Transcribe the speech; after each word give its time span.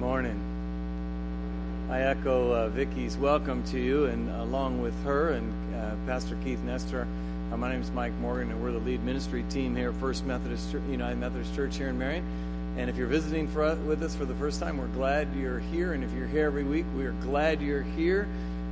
morning. 0.00 0.40
I 1.90 2.00
echo 2.00 2.52
uh, 2.54 2.68
Vicky's 2.70 3.18
welcome 3.18 3.62
to 3.64 3.78
you, 3.78 4.06
and 4.06 4.30
along 4.30 4.80
with 4.80 4.94
her 5.04 5.28
and 5.32 5.52
uh, 5.74 5.94
Pastor 6.06 6.38
Keith 6.42 6.62
Nestor, 6.64 7.06
uh, 7.52 7.56
my 7.58 7.70
name 7.70 7.82
is 7.82 7.90
Mike 7.90 8.14
Morgan, 8.14 8.50
and 8.50 8.62
we're 8.62 8.72
the 8.72 8.78
lead 8.78 9.04
ministry 9.04 9.44
team 9.50 9.76
here 9.76 9.90
at 9.90 9.96
First 9.96 10.24
Methodist 10.24 10.72
Church, 10.72 10.80
United 10.88 11.18
Methodist 11.18 11.54
Church 11.54 11.76
here 11.76 11.88
in 11.88 11.98
Marion. 11.98 12.24
And 12.78 12.88
if 12.88 12.96
you're 12.96 13.08
visiting 13.08 13.46
for 13.46 13.62
us, 13.62 13.78
with 13.80 14.02
us 14.02 14.14
for 14.16 14.24
the 14.24 14.34
first 14.36 14.58
time, 14.58 14.78
we're 14.78 14.86
glad 14.86 15.28
you're 15.36 15.58
here. 15.58 15.92
And 15.92 16.02
if 16.02 16.10
you're 16.14 16.26
here 16.26 16.46
every 16.46 16.64
week, 16.64 16.86
we're 16.96 17.12
glad 17.20 17.60
you're 17.60 17.82
here. 17.82 18.26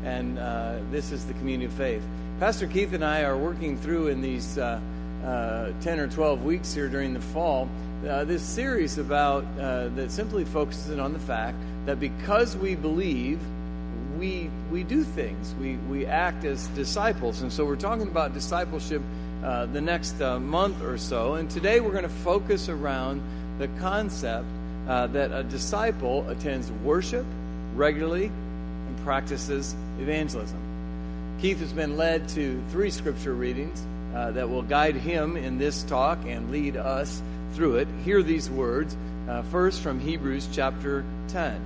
And 0.04 0.38
uh, 0.38 0.78
this 0.90 1.12
is 1.12 1.26
the 1.26 1.34
community 1.34 1.66
of 1.66 1.74
faith. 1.74 2.02
Pastor 2.40 2.66
Keith 2.66 2.94
and 2.94 3.04
I 3.04 3.24
are 3.24 3.36
working 3.36 3.76
through 3.76 4.08
in 4.08 4.22
these 4.22 4.56
uh, 4.56 4.80
uh, 5.22 5.72
10 5.82 6.00
or 6.00 6.08
12 6.08 6.42
weeks 6.42 6.72
here 6.72 6.88
during 6.88 7.12
the 7.12 7.20
fall 7.20 7.68
uh, 8.06 8.24
this 8.24 8.42
series 8.42 8.98
about 8.98 9.44
uh, 9.58 9.88
that 9.88 10.10
simply 10.10 10.44
focuses 10.44 10.98
on 10.98 11.12
the 11.12 11.18
fact 11.18 11.56
that 11.86 11.98
because 11.98 12.56
we 12.56 12.74
believe, 12.74 13.40
we 14.18 14.50
we 14.70 14.84
do 14.84 15.02
things. 15.02 15.54
We 15.60 15.76
we 15.90 16.06
act 16.06 16.44
as 16.44 16.68
disciples, 16.68 17.42
and 17.42 17.52
so 17.52 17.64
we're 17.64 17.76
talking 17.76 18.06
about 18.06 18.34
discipleship 18.34 19.02
uh, 19.42 19.66
the 19.66 19.80
next 19.80 20.20
uh, 20.20 20.38
month 20.38 20.82
or 20.82 20.98
so. 20.98 21.34
And 21.34 21.50
today 21.50 21.80
we're 21.80 21.92
going 21.92 22.02
to 22.02 22.08
focus 22.08 22.68
around 22.68 23.22
the 23.58 23.68
concept 23.80 24.46
uh, 24.88 25.06
that 25.08 25.32
a 25.32 25.42
disciple 25.42 26.28
attends 26.28 26.70
worship 26.84 27.26
regularly 27.74 28.26
and 28.26 28.98
practices 29.04 29.74
evangelism. 30.00 30.58
Keith 31.40 31.60
has 31.60 31.72
been 31.72 31.96
led 31.96 32.28
to 32.30 32.62
three 32.70 32.90
scripture 32.90 33.34
readings 33.34 33.84
uh, 34.14 34.30
that 34.32 34.48
will 34.48 34.62
guide 34.62 34.96
him 34.96 35.36
in 35.36 35.58
this 35.58 35.82
talk 35.84 36.18
and 36.26 36.50
lead 36.50 36.76
us 36.76 37.22
through 37.54 37.76
it, 37.76 37.88
hear 38.04 38.22
these 38.22 38.50
words. 38.50 38.96
Uh, 39.28 39.42
first, 39.42 39.82
from 39.82 40.00
Hebrews 40.00 40.48
chapter 40.52 41.04
10. 41.28 41.60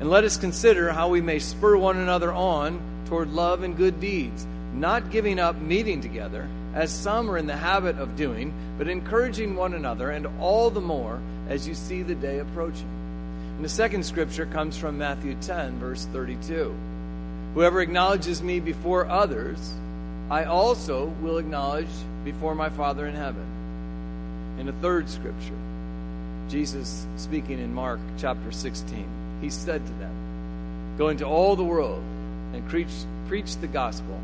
And 0.00 0.08
let 0.08 0.24
us 0.24 0.36
consider 0.36 0.92
how 0.92 1.08
we 1.08 1.20
may 1.20 1.38
spur 1.38 1.76
one 1.76 1.98
another 1.98 2.32
on 2.32 2.80
toward 3.06 3.32
love 3.32 3.62
and 3.62 3.76
good 3.76 4.00
deeds, 4.00 4.46
not 4.72 5.10
giving 5.10 5.38
up 5.40 5.56
meeting 5.56 6.00
together, 6.00 6.48
as 6.74 6.92
some 6.92 7.28
are 7.30 7.36
in 7.36 7.46
the 7.46 7.56
habit 7.56 7.98
of 7.98 8.16
doing, 8.16 8.54
but 8.78 8.88
encouraging 8.88 9.56
one 9.56 9.74
another, 9.74 10.10
and 10.10 10.26
all 10.40 10.70
the 10.70 10.80
more 10.80 11.20
as 11.48 11.66
you 11.66 11.74
see 11.74 12.02
the 12.02 12.14
day 12.14 12.38
approaching. 12.38 12.88
And 13.56 13.64
the 13.64 13.68
second 13.68 14.04
scripture 14.04 14.46
comes 14.46 14.78
from 14.78 14.96
Matthew 14.96 15.36
10, 15.42 15.80
verse 15.80 16.06
32. 16.12 16.74
Whoever 17.54 17.80
acknowledges 17.80 18.42
me 18.42 18.60
before 18.60 19.06
others, 19.06 19.74
I 20.30 20.44
also 20.44 21.06
will 21.20 21.38
acknowledge 21.38 21.90
before 22.24 22.54
my 22.54 22.70
Father 22.70 23.06
in 23.06 23.14
heaven. 23.14 23.44
In 24.60 24.68
a 24.68 24.72
third 24.74 25.08
scripture, 25.08 25.56
Jesus 26.50 27.06
speaking 27.16 27.58
in 27.58 27.72
Mark 27.72 27.98
chapter 28.18 28.52
16, 28.52 29.38
he 29.40 29.48
said 29.48 29.86
to 29.86 29.92
them, 29.94 30.94
Go 30.98 31.08
into 31.08 31.24
all 31.24 31.56
the 31.56 31.64
world 31.64 32.02
and 32.52 32.68
preach, 32.68 32.90
preach 33.26 33.56
the 33.56 33.66
gospel 33.66 34.20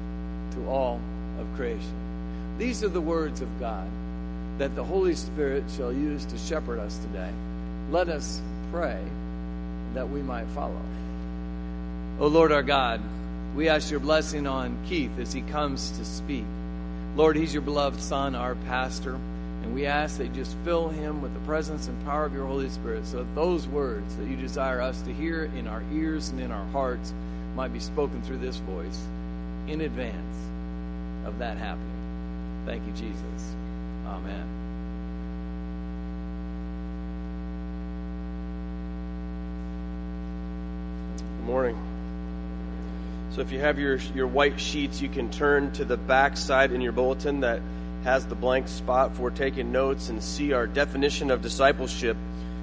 to 0.51 0.69
all 0.69 1.01
of 1.41 1.47
creation. 1.57 2.59
These 2.59 2.85
are 2.85 2.91
the 2.91 3.01
words 3.01 3.41
of 3.41 3.49
God 3.59 3.89
that 4.59 4.77
the 4.77 4.85
Holy 4.85 5.15
Spirit 5.15 5.65
shall 5.75 5.91
use 5.91 6.27
to 6.27 6.37
shepherd 6.37 6.81
us 6.81 6.99
today. 6.99 7.33
Let 7.91 8.11
us 8.11 8.39
pray 8.71 9.03
that 9.95 10.11
we 10.11 10.21
might 10.21 10.49
follow. 10.49 10.83
O 12.21 12.25
oh 12.25 12.29
Lord 12.29 12.53
our 12.53 12.63
God, 12.63 13.01
we 13.55 13.71
ask 13.71 13.91
your 13.91 14.01
blessing 14.01 14.47
on 14.47 14.77
Keith 14.87 15.19
as 15.19 15.33
he 15.33 15.41
comes 15.41 15.93
to 15.93 16.05
speak. 16.05 16.45
Lord, 17.17 17.37
he's 17.37 17.55
your 17.55 17.63
beloved 17.63 18.03
son, 18.03 18.35
our 18.35 18.55
pastor. 18.67 19.19
And 19.67 19.75
we 19.75 19.87
ask 19.87 20.19
that 20.19 20.27
you 20.27 20.33
just 20.33 20.57
fill 20.65 20.91
him 20.91 21.21
with 21.21 21.35
the 21.35 21.41
presence 21.41 21.89
and 21.89 22.05
power 22.05 22.25
of 22.25 22.33
your 22.33 22.47
Holy 22.47 22.69
Spirit 22.69 23.05
so 23.05 23.17
that 23.17 23.35
those 23.35 23.67
words 23.67 24.15
that 24.15 24.29
you 24.29 24.37
desire 24.37 24.81
us 24.81 25.03
to 25.03 25.13
hear 25.13 25.47
in 25.57 25.67
our 25.67 25.83
ears 25.93 26.29
and 26.29 26.41
in 26.41 26.53
our 26.53 26.65
hearts 26.67 27.13
might 27.57 27.73
be 27.73 27.81
spoken 27.81 28.23
through 28.23 28.39
this 28.39 28.59
voice 28.59 29.03
in 29.67 29.81
advance 29.81 30.37
of 31.27 31.41
that 31.41 31.57
happening. 31.57 32.63
Thank 32.65 32.87
you, 32.87 32.93
Jesus. 32.93 33.57
Amen. 34.07 34.47
Good 41.39 41.47
morning. 41.47 41.77
So 43.35 43.41
if 43.41 43.51
you 43.51 43.59
have 43.59 43.81
your, 43.81 43.97
your 44.15 44.29
white 44.29 44.61
sheets, 44.61 45.03
you 45.03 45.09
can 45.09 45.29
turn 45.29 45.73
to 45.73 45.85
the 45.85 45.97
back 45.97 46.37
side 46.37 46.71
in 46.71 46.81
your 46.81 46.93
bulletin 46.93 47.41
that 47.41 47.61
has 48.07 48.25
the 48.27 48.37
blank 48.37 48.69
spot 48.69 49.17
for 49.17 49.33
taking 49.33 49.73
notes 49.73 50.11
and 50.11 50.23
see 50.23 50.53
our 50.53 50.69
definition 50.69 51.29
of 51.33 51.43
discipleship 51.43 52.17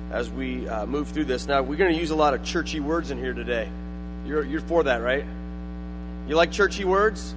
as 0.10 0.30
we 0.30 0.66
uh, 0.70 0.86
move 0.86 1.10
through 1.10 1.26
this. 1.26 1.48
Now, 1.48 1.62
we're 1.62 1.76
going 1.76 1.94
to 1.94 2.00
use 2.00 2.12
a 2.12 2.16
lot 2.16 2.34
of 2.34 2.46
churchy 2.46 2.80
words 2.80 3.12
in 3.12 3.18
here 3.18 3.34
today. 3.34 3.68
You're, 4.26 4.46
you're 4.46 4.62
for 4.62 4.84
that, 4.84 5.02
right? 5.02 5.26
You 6.30 6.38
like 6.38 6.54
churchy 6.54 6.86
words? 6.86 7.36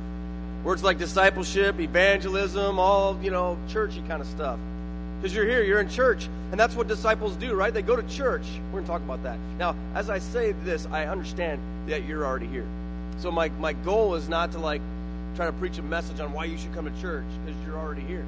Words 0.63 0.85
like 0.85 0.99
discipleship, 0.99 1.81
evangelism, 1.81 2.79
all, 2.79 3.19
you 3.21 3.33
know, 3.33 3.59
churchy 3.69 4.03
kind 4.03 4.23
of 4.23 4.29
stuff. 4.29 4.61
Because 5.19 5.35
you're 5.35 5.49
here, 5.49 5.65
you're 5.65 5.81
in 5.81 5.89
church, 5.89 6.29
and 6.53 6.61
that's 6.61 6.77
what 6.77 6.87
disciples 6.87 7.35
do, 7.35 7.55
right? 7.55 7.75
They 7.75 7.83
go 7.83 7.97
to 7.97 8.05
church. 8.05 8.45
We're 8.67 8.83
going 8.83 8.85
to 8.85 8.89
talk 8.89 9.03
about 9.03 9.25
that. 9.25 9.37
Now, 9.59 9.75
as 9.97 10.11
I 10.11 10.21
say 10.21 10.53
this, 10.63 10.87
I 10.93 11.07
understand 11.07 11.61
that 11.89 12.05
you're 12.05 12.25
already 12.25 12.47
here. 12.47 12.67
So 13.19 13.33
my, 13.33 13.49
my 13.49 13.73
goal 13.73 14.15
is 14.15 14.29
not 14.29 14.53
to 14.53 14.61
like 14.61 14.81
try 15.37 15.47
to 15.47 15.53
preach 15.53 15.77
a 15.77 15.83
message 15.83 16.19
on 16.19 16.33
why 16.33 16.47
you 16.47 16.57
should 16.57 16.73
come 16.73 16.91
to 16.91 17.01
church 17.03 17.25
because 17.45 17.61
you're 17.67 17.77
already 17.79 18.01
here, 18.01 18.25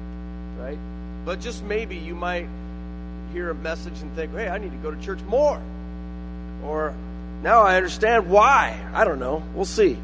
right? 0.59 0.77
But 1.25 1.41
just 1.41 1.63
maybe 1.63 1.95
you 1.95 2.13
might 2.13 2.47
hear 3.33 3.49
a 3.49 3.55
message 3.55 3.99
and 4.01 4.15
think, 4.15 4.31
hey, 4.33 4.47
I 4.47 4.59
need 4.59 4.71
to 4.71 4.77
go 4.77 4.91
to 4.91 5.01
church 5.01 5.19
more. 5.21 5.59
Or 6.63 6.93
now 7.41 7.63
I 7.63 7.77
understand 7.77 8.29
why. 8.29 8.79
I 8.93 9.05
don't 9.05 9.19
know. 9.19 9.41
We'll 9.55 9.65
see. 9.65 9.97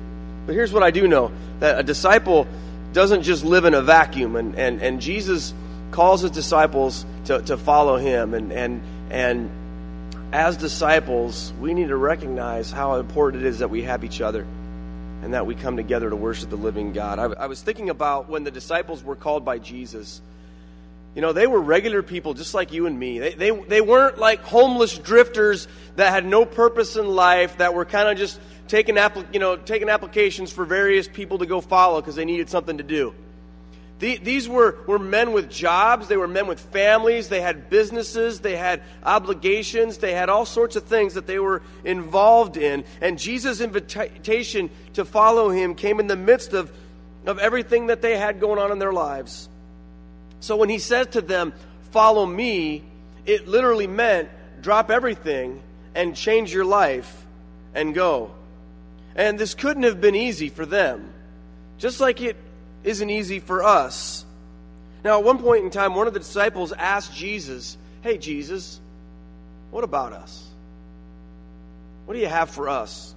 But 0.48 0.56
here's 0.56 0.74
what 0.74 0.82
I 0.82 0.90
do 0.90 1.08
know 1.08 1.32
that 1.60 1.80
a 1.80 1.84
disciple 1.84 2.48
doesn't 2.92 3.22
just 3.22 3.46
live 3.46 3.66
in 3.66 3.76
a 3.76 3.82
vacuum, 3.82 4.36
and, 4.36 4.56
and, 4.56 4.82
and 4.82 5.00
Jesus 5.00 5.54
calls 5.92 6.22
his 6.22 6.32
disciples 6.32 7.06
to, 7.26 7.42
to 7.44 7.58
follow 7.58 7.98
him. 7.98 8.34
And, 8.34 8.52
and, 8.52 8.82
and 9.12 9.50
as 10.34 10.58
disciples, 10.58 11.54
we 11.60 11.76
need 11.76 11.90
to 11.90 11.98
recognize 11.98 12.72
how 12.72 12.96
important 12.96 13.44
it 13.44 13.50
is 13.50 13.60
that 13.60 13.70
we 13.70 13.84
have 13.84 14.04
each 14.04 14.22
other 14.22 14.46
and 15.26 15.34
that 15.34 15.48
we 15.48 15.56
come 15.56 15.76
together 15.76 16.08
to 16.08 16.16
worship 16.16 16.52
the 16.52 16.56
living 16.56 16.94
God. 16.94 17.18
I, 17.18 17.24
I 17.24 17.48
was 17.48 17.60
thinking 17.60 17.90
about 17.90 18.30
when 18.30 18.44
the 18.44 18.52
disciples 18.52 19.04
were 19.04 19.16
called 19.16 19.44
by 19.44 19.58
Jesus. 19.58 20.22
You 21.16 21.22
know, 21.24 21.34
they 21.34 21.48
were 21.48 21.60
regular 21.60 22.04
people 22.04 22.36
just 22.36 22.54
like 22.54 22.72
you 22.72 22.86
and 22.86 22.98
me. 22.98 23.18
They, 23.18 23.34
they, 23.34 23.50
they 23.50 23.82
weren't 23.82 24.20
like 24.20 24.42
homeless 24.42 24.96
drifters 24.96 25.68
that 25.96 26.12
had 26.12 26.28
no 26.28 26.46
purpose 26.46 26.96
in 26.96 27.08
life, 27.08 27.58
that 27.58 27.74
were 27.74 27.86
kind 27.86 28.08
of 28.08 28.20
just 28.20 28.40
taking, 28.68 29.00
you 29.34 29.40
know, 29.40 29.56
taking 29.56 29.90
applications 29.90 30.52
for 30.52 30.64
various 30.64 31.08
people 31.08 31.40
to 31.40 31.48
go 31.48 31.60
follow 31.60 32.00
because 32.02 32.14
they 32.16 32.26
needed 32.26 32.48
something 32.48 32.78
to 32.78 32.84
do. 32.84 33.16
These 33.98 34.50
were, 34.50 34.78
were 34.88 35.00
men 35.00 35.32
with 35.32 35.50
jobs, 35.50 36.10
they 36.10 36.18
were 36.18 36.28
men 36.28 36.48
with 36.48 36.60
families, 36.60 37.30
they 37.30 37.40
had 37.40 37.70
businesses, 37.70 38.42
they 38.42 38.58
had 38.58 38.82
obligations, 39.04 40.00
they 40.00 40.12
had 40.12 40.28
all 40.28 40.46
sorts 40.46 40.76
of 40.76 40.84
things 40.84 41.14
that 41.14 41.28
they 41.28 41.40
were 41.40 41.62
involved 41.86 42.58
in. 42.58 42.84
And 43.00 43.18
Jesus' 43.18 43.62
invitation 43.62 44.70
to 44.94 45.06
follow 45.06 45.50
him 45.50 45.76
came 45.76 46.02
in 46.02 46.08
the 46.08 46.18
midst 46.18 46.52
of, 46.52 46.72
of 47.26 47.40
everything 47.40 47.88
that 47.88 48.02
they 48.02 48.18
had 48.18 48.42
going 48.42 48.60
on 48.60 48.74
in 48.74 48.80
their 48.80 48.92
lives. 48.92 49.48
So 50.42 50.58
when 50.58 50.70
he 50.70 50.80
said 50.80 51.14
to 51.14 51.22
them, 51.22 51.54
Follow 51.92 52.26
me, 52.26 52.84
it 53.26 53.48
literally 53.48 53.88
meant 53.88 54.28
drop 54.62 54.92
everything 54.92 55.62
and 55.96 56.14
change 56.14 56.54
your 56.54 56.66
life 56.66 57.26
and 57.74 57.96
go. 57.96 58.32
And 59.16 59.40
this 59.40 59.54
couldn't 59.54 59.84
have 59.84 60.02
been 60.02 60.16
easy 60.16 60.50
for 60.50 60.66
them. 60.66 61.14
Just 61.78 62.02
like 62.02 62.20
it 62.22 62.36
isn't 62.86 63.10
easy 63.10 63.40
for 63.40 63.64
us. 63.64 64.26
Now, 65.04 65.20
at 65.20 65.26
one 65.26 65.40
point 65.40 65.66
in 65.66 65.72
time, 65.72 65.96
one 65.96 66.08
of 66.08 66.14
the 66.14 66.20
disciples 66.20 66.72
asked 66.72 67.14
Jesus, 67.14 67.78
Hey, 68.02 68.18
Jesus, 68.18 68.80
what 69.72 69.84
about 69.84 70.14
us? 70.14 70.48
What 72.06 72.14
do 72.14 72.20
you 72.20 72.28
have 72.28 72.52
for 72.52 72.70
us? 72.70 73.14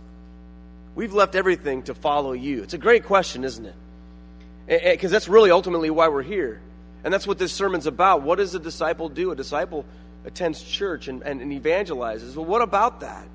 We've 0.94 1.12
left 1.12 1.34
everything 1.34 1.82
to 1.84 1.94
follow 1.94 2.32
you. 2.32 2.62
It's 2.62 2.74
a 2.74 2.78
great 2.78 3.04
question, 3.04 3.44
isn't 3.44 3.66
it? 3.66 4.92
Because 4.92 5.10
that's 5.10 5.28
really 5.28 5.50
ultimately 5.50 5.90
why 5.90 6.08
we're 6.08 6.22
here. 6.22 6.60
And 7.04 7.14
that's 7.14 7.26
what 7.26 7.38
this 7.38 7.52
sermon's 7.52 7.86
about. 7.86 8.22
What 8.22 8.38
does 8.38 8.54
a 8.54 8.58
disciple 8.58 9.08
do? 9.08 9.30
A 9.30 9.36
disciple 9.36 9.84
attends 10.24 10.62
church 10.62 11.08
and, 11.08 11.22
and, 11.22 11.40
and 11.40 11.52
evangelizes. 11.52 12.34
Well, 12.34 12.44
what 12.44 12.62
about 12.62 13.00
that? 13.00 13.26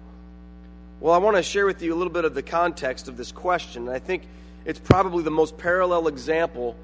Well, 1.00 1.14
I 1.14 1.18
want 1.18 1.38
to 1.38 1.44
share 1.44 1.66
with 1.66 1.82
you 1.82 1.94
a 1.94 1.98
little 1.98 2.14
bit 2.14 2.26
of 2.26 2.36
the 2.36 2.44
context 2.44 3.08
of 3.08 3.18
this 3.18 3.32
question. 3.32 3.88
And 3.88 3.96
I 3.96 4.00
think 4.00 4.24
it's 4.66 4.80
probably 4.80 5.24
the 5.24 5.32
most 5.32 5.58
parallel 5.58 6.08
example 6.08 6.76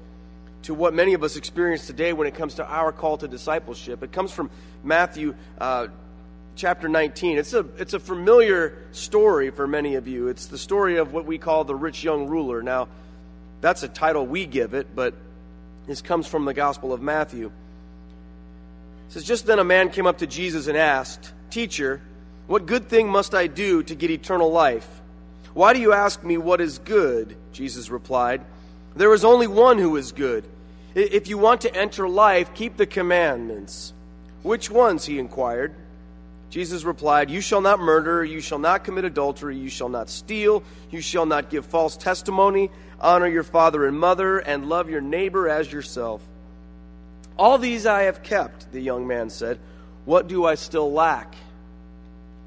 to 0.62 0.74
what 0.74 0.92
many 0.92 1.14
of 1.14 1.24
us 1.24 1.36
experience 1.36 1.86
today 1.86 2.12
when 2.12 2.26
it 2.26 2.34
comes 2.34 2.54
to 2.54 2.66
our 2.66 2.92
call 2.92 3.16
to 3.18 3.28
discipleship. 3.28 4.02
It 4.02 4.12
comes 4.12 4.30
from 4.30 4.50
Matthew 4.84 5.34
uh, 5.58 5.88
chapter 6.56 6.88
19. 6.88 7.38
It's 7.38 7.54
a, 7.54 7.66
it's 7.78 7.94
a 7.94 8.00
familiar 8.00 8.76
story 8.92 9.50
for 9.50 9.66
many 9.66 9.94
of 9.94 10.06
you. 10.06 10.28
It's 10.28 10.46
the 10.46 10.58
story 10.58 10.98
of 10.98 11.12
what 11.12 11.24
we 11.24 11.38
call 11.38 11.64
the 11.64 11.74
rich 11.74 12.04
young 12.04 12.28
ruler. 12.28 12.62
Now, 12.62 12.88
that's 13.62 13.82
a 13.82 13.88
title 13.88 14.26
we 14.26 14.46
give 14.46 14.74
it, 14.74 14.94
but 14.94 15.14
this 15.86 16.02
comes 16.02 16.26
from 16.26 16.44
the 16.44 16.54
Gospel 16.54 16.92
of 16.92 17.00
Matthew. 17.00 17.46
It 17.46 19.12
says, 19.12 19.24
Just 19.24 19.46
then 19.46 19.58
a 19.58 19.64
man 19.64 19.90
came 19.90 20.06
up 20.06 20.18
to 20.18 20.26
Jesus 20.26 20.66
and 20.66 20.76
asked, 20.76 21.32
Teacher, 21.48 22.02
What 22.46 22.66
good 22.66 22.88
thing 22.88 23.08
must 23.08 23.34
I 23.34 23.46
do 23.46 23.82
to 23.82 23.94
get 23.94 24.10
eternal 24.10 24.52
life? 24.52 24.99
Why 25.54 25.72
do 25.72 25.80
you 25.80 25.92
ask 25.92 26.22
me 26.22 26.38
what 26.38 26.60
is 26.60 26.78
good? 26.78 27.36
Jesus 27.52 27.90
replied. 27.90 28.42
There 28.94 29.12
is 29.14 29.24
only 29.24 29.46
one 29.46 29.78
who 29.78 29.96
is 29.96 30.12
good. 30.12 30.44
If 30.94 31.28
you 31.28 31.38
want 31.38 31.62
to 31.62 31.74
enter 31.74 32.08
life, 32.08 32.54
keep 32.54 32.76
the 32.76 32.86
commandments. 32.86 33.92
Which 34.42 34.70
ones? 34.70 35.04
he 35.04 35.18
inquired. 35.18 35.74
Jesus 36.50 36.82
replied, 36.82 37.30
You 37.30 37.40
shall 37.40 37.60
not 37.60 37.78
murder, 37.78 38.24
you 38.24 38.40
shall 38.40 38.58
not 38.58 38.82
commit 38.82 39.04
adultery, 39.04 39.56
you 39.56 39.68
shall 39.68 39.88
not 39.88 40.10
steal, 40.10 40.64
you 40.90 41.00
shall 41.00 41.26
not 41.26 41.48
give 41.48 41.64
false 41.64 41.96
testimony, 41.96 42.70
honor 43.00 43.28
your 43.28 43.44
father 43.44 43.86
and 43.86 43.98
mother, 43.98 44.38
and 44.38 44.68
love 44.68 44.90
your 44.90 45.00
neighbor 45.00 45.48
as 45.48 45.70
yourself. 45.70 46.20
All 47.38 47.56
these 47.56 47.86
I 47.86 48.02
have 48.02 48.24
kept, 48.24 48.72
the 48.72 48.80
young 48.80 49.06
man 49.06 49.30
said. 49.30 49.60
What 50.04 50.26
do 50.26 50.44
I 50.44 50.56
still 50.56 50.92
lack? 50.92 51.34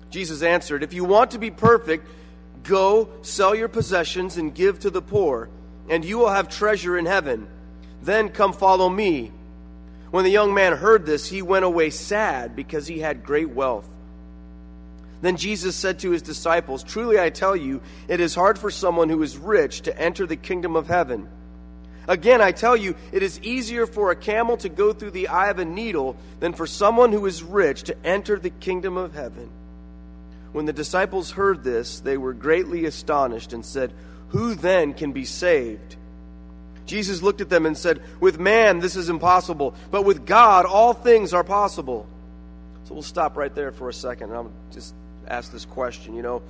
Jesus 0.10 0.44
answered, 0.44 0.84
If 0.84 0.94
you 0.94 1.06
want 1.06 1.32
to 1.32 1.40
be 1.40 1.50
perfect, 1.50 2.06
go 2.64 3.10
sell 3.22 3.54
your 3.54 3.68
possessions 3.68 4.38
and 4.38 4.56
give 4.56 4.80
to 4.80 4.90
the 4.90 5.02
poor, 5.02 5.50
and 5.90 6.04
you 6.04 6.18
will 6.18 6.30
have 6.30 6.50
treasure 6.50 6.98
in 6.98 7.06
heaven. 7.06 7.48
Then 8.02 8.30
come 8.30 8.54
follow 8.54 8.90
me. 8.90 9.32
When 10.12 10.24
the 10.24 10.32
young 10.32 10.54
man 10.54 10.74
heard 10.74 11.06
this, 11.06 11.28
he 11.28 11.42
went 11.42 11.66
away 11.66 11.90
sad 11.90 12.56
because 12.56 12.88
he 12.88 13.00
had 13.00 13.24
great 13.24 13.50
wealth. 13.50 13.88
Then 15.22 15.38
Jesus 15.38 15.76
said 15.76 16.00
to 16.00 16.12
his 16.12 16.22
disciples, 16.22 16.84
Truly 16.84 17.18
I 17.18 17.30
tell 17.30 17.56
you, 17.56 17.82
it 18.08 18.20
is 18.20 18.36
hard 18.36 18.60
for 18.60 18.70
someone 18.70 19.10
who 19.10 19.24
is 19.24 19.38
rich 19.38 19.82
to 19.84 19.98
enter 19.98 20.28
the 20.28 20.36
kingdom 20.36 20.76
of 20.76 20.88
heaven. 20.88 21.30
Again, 22.08 22.42
I 22.42 22.52
tell 22.52 22.76
you, 22.76 22.96
it 23.14 23.24
is 23.24 23.40
easier 23.42 23.88
for 23.88 24.12
a 24.12 24.16
camel 24.16 24.58
to 24.58 24.70
go 24.70 24.92
through 24.92 25.12
the 25.12 25.30
eye 25.30 25.50
of 25.50 25.60
a 25.60 25.66
needle 25.66 26.18
than 26.42 26.52
for 26.52 26.68
someone 26.68 27.14
who 27.14 27.26
is 27.26 27.42
rich 27.42 27.84
to 27.84 28.06
enter 28.06 28.38
the 28.38 28.50
kingdom 28.50 28.98
of 28.98 29.14
heaven. 29.14 29.50
When 30.54 30.66
the 30.66 30.74
disciples 30.74 31.32
heard 31.32 31.64
this, 31.64 32.00
they 32.00 32.16
were 32.16 32.34
greatly 32.34 32.86
astonished 32.86 33.52
and 33.54 33.66
said, 33.66 33.92
Who 34.30 34.56
then 34.56 34.94
can 34.94 35.12
be 35.12 35.26
saved? 35.26 35.98
Jesus 36.86 37.22
looked 37.22 37.42
at 37.42 37.50
them 37.50 37.66
and 37.66 37.78
said, 37.78 38.02
With 38.20 38.40
man 38.40 38.80
this 38.80 38.96
is 38.96 39.10
impossible, 39.10 39.74
but 39.92 40.06
with 40.06 40.26
God 40.26 40.66
all 40.66 40.94
things 40.94 41.34
are 41.34 41.44
possible. 41.44 42.08
So 42.86 42.94
we'll 42.94 43.04
stop 43.04 43.36
right 43.36 43.54
there 43.54 43.72
for 43.72 43.90
a 43.90 43.94
second 43.94 44.30
and 44.30 44.38
I'll 44.38 44.52
just 44.72 44.94
ask 45.28 45.52
this 45.52 45.66
question. 45.66 46.16
You 46.16 46.22
know, 46.22 46.42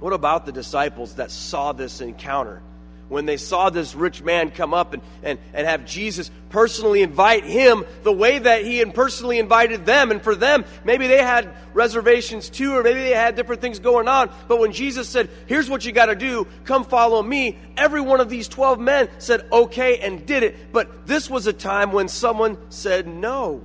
what 0.00 0.12
about 0.12 0.44
the 0.44 0.52
disciples 0.52 1.14
that 1.14 1.30
saw 1.30 1.72
this 1.72 2.00
encounter? 2.00 2.60
When 3.08 3.24
they 3.24 3.38
saw 3.38 3.70
this 3.70 3.94
rich 3.94 4.22
man 4.22 4.50
come 4.50 4.74
up 4.74 4.92
and, 4.92 5.02
and, 5.22 5.38
and 5.54 5.66
have 5.66 5.86
Jesus 5.86 6.30
personally 6.50 7.00
invite 7.00 7.44
him 7.44 7.84
the 8.02 8.12
way 8.12 8.38
that 8.38 8.64
he 8.64 8.78
had 8.78 8.94
personally 8.94 9.38
invited 9.38 9.86
them. 9.86 10.10
And 10.10 10.22
for 10.22 10.34
them, 10.34 10.64
maybe 10.84 11.06
they 11.06 11.22
had 11.22 11.54
reservations 11.72 12.50
too, 12.50 12.74
or 12.74 12.82
maybe 12.82 13.00
they 13.00 13.14
had 13.14 13.34
different 13.34 13.62
things 13.62 13.78
going 13.78 14.08
on. 14.08 14.30
But 14.46 14.58
when 14.58 14.72
Jesus 14.72 15.08
said, 15.08 15.30
Here's 15.46 15.70
what 15.70 15.86
you 15.86 15.92
got 15.92 16.06
to 16.06 16.14
do, 16.14 16.46
come 16.64 16.84
follow 16.84 17.22
me, 17.22 17.56
every 17.76 18.02
one 18.02 18.20
of 18.20 18.28
these 18.28 18.46
12 18.48 18.78
men 18.78 19.08
said, 19.18 19.46
Okay, 19.50 19.98
and 19.98 20.26
did 20.26 20.42
it. 20.42 20.72
But 20.72 21.06
this 21.06 21.30
was 21.30 21.46
a 21.46 21.52
time 21.52 21.92
when 21.92 22.08
someone 22.08 22.58
said 22.70 23.06
no. 23.06 23.62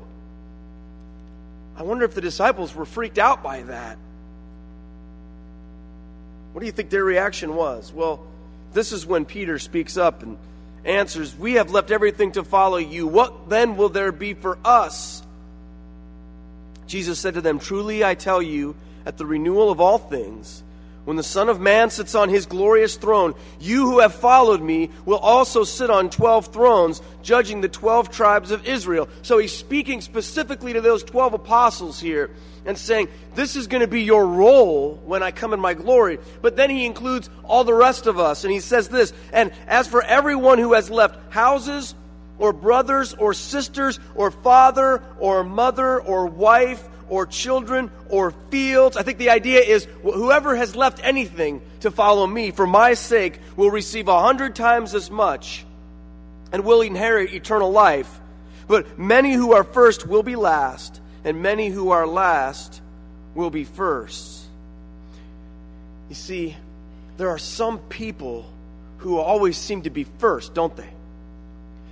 I 1.75 1.84
wonder 1.84 2.06
if 2.06 2.13
the 2.13 2.22
disciples 2.22 2.74
were 2.74 2.86
freaked 2.86 3.18
out 3.18 3.44
by 3.44 3.63
that. 3.63 3.98
What 6.54 6.60
do 6.60 6.68
you 6.68 6.72
think 6.72 6.92
their 6.92 7.04
reaction 7.04 7.56
was? 7.56 7.92
Well, 7.92 8.25
this 8.74 8.92
is 8.92 9.06
when 9.06 9.25
Peter 9.25 9.60
speaks 9.60 9.98
up 9.98 10.24
and 10.24 10.38
answers, 10.86 11.36
We 11.38 11.54
have 11.54 11.72
left 11.72 11.92
everything 11.92 12.34
to 12.34 12.44
follow 12.44 12.78
you. 12.78 13.08
What 13.08 13.50
then 13.50 13.78
will 13.78 13.90
there 13.90 14.12
be 14.12 14.34
for 14.34 14.58
us? 14.66 15.22
Jesus 16.88 17.20
said 17.20 17.36
to 17.36 17.42
them, 17.42 17.60
Truly 17.60 18.04
I 18.04 18.16
tell 18.16 18.42
you, 18.42 18.75
at 19.06 19.18
the 19.18 19.25
renewal 19.25 19.72
of 19.72 19.81
all 19.81 19.98
things, 19.98 20.64
when 21.06 21.18
the 21.18 21.24
Son 21.24 21.50
of 21.50 21.60
Man 21.60 21.90
sits 21.90 22.16
on 22.16 22.30
his 22.30 22.46
glorious 22.46 22.96
throne, 22.96 23.34
you 23.60 23.90
who 23.90 24.00
have 24.00 24.16
followed 24.16 24.62
me 24.62 24.90
will 25.06 25.18
also 25.18 25.64
sit 25.64 25.90
on 25.90 26.10
12 26.10 26.48
thrones, 26.48 27.02
judging 27.22 27.62
the 27.62 27.68
12 27.68 28.10
tribes 28.10 28.52
of 28.52 28.66
Israel. 28.66 29.10
So 29.22 29.38
he's 29.38 29.56
speaking 29.56 30.00
specifically 30.02 30.74
to 30.74 30.82
those 30.82 31.04
12 31.04 31.34
apostles 31.34 32.00
here 32.00 32.32
and 32.66 32.78
saying, 32.78 33.10
This 33.36 33.58
is 33.58 33.68
going 33.68 33.82
to 33.82 33.88
be 33.88 34.04
your 34.04 34.26
role 34.26 34.96
when 35.06 35.24
I 35.24 35.32
come 35.32 35.54
in 35.54 35.60
my 35.60 35.74
glory. 35.74 36.20
But 36.42 36.56
then 36.56 36.70
he 36.70 36.86
includes 36.86 37.30
all 37.44 37.66
the 37.66 37.74
rest 37.74 38.08
of 38.08 38.18
us, 38.18 38.46
and 38.46 38.54
he 38.54 38.62
says 38.62 38.88
this 38.88 39.12
And 39.34 39.52
as 39.68 39.88
for 39.88 40.02
everyone 40.02 40.58
who 40.58 40.74
has 40.74 40.90
left 40.90 41.34
houses, 41.34 41.96
or 42.40 42.52
brothers, 42.52 43.14
or 43.14 43.34
sisters, 43.34 44.00
or 44.16 44.32
father, 44.32 45.04
or 45.20 45.44
mother, 45.44 46.02
or 46.02 46.26
wife, 46.26 46.84
or 47.13 47.27
children 47.27 47.92
or 48.10 48.31
fields. 48.50 48.98
I 48.98 49.04
think 49.04 49.19
the 49.19 49.30
idea 49.30 49.60
is 49.60 49.88
whoever 50.01 50.56
has 50.56 50.75
left 50.75 51.00
anything 51.04 51.62
to 51.81 51.92
follow 51.92 52.25
me 52.25 52.50
for 52.50 52.65
my 52.65 52.95
sake 52.95 53.39
will 53.56 53.69
receive 53.69 54.07
a 54.07 54.19
hundred 54.19 54.56
times 54.56 54.95
as 54.95 55.12
much 55.12 55.63
and 56.51 56.65
will 56.65 56.81
inherit 56.81 57.31
eternal 57.31 57.71
life. 57.71 58.19
But 58.68 58.98
many 58.98 59.33
who 59.33 59.54
are 59.54 59.63
first 59.63 60.07
will 60.07 60.24
be 60.24 60.36
last, 60.36 61.00
and 61.24 61.44
many 61.44 61.69
who 61.69 61.92
are 61.92 62.07
last 62.07 62.81
will 63.36 63.51
be 63.51 63.63
first. 63.63 64.45
You 66.09 66.16
see, 66.16 66.57
there 67.18 67.30
are 67.30 67.38
some 67.38 67.77
people 67.77 68.51
who 68.98 69.19
always 69.19 69.56
seem 69.56 69.83
to 69.83 69.92
be 69.92 70.06
first, 70.18 70.56
don't 70.56 70.75
they? 70.75 70.89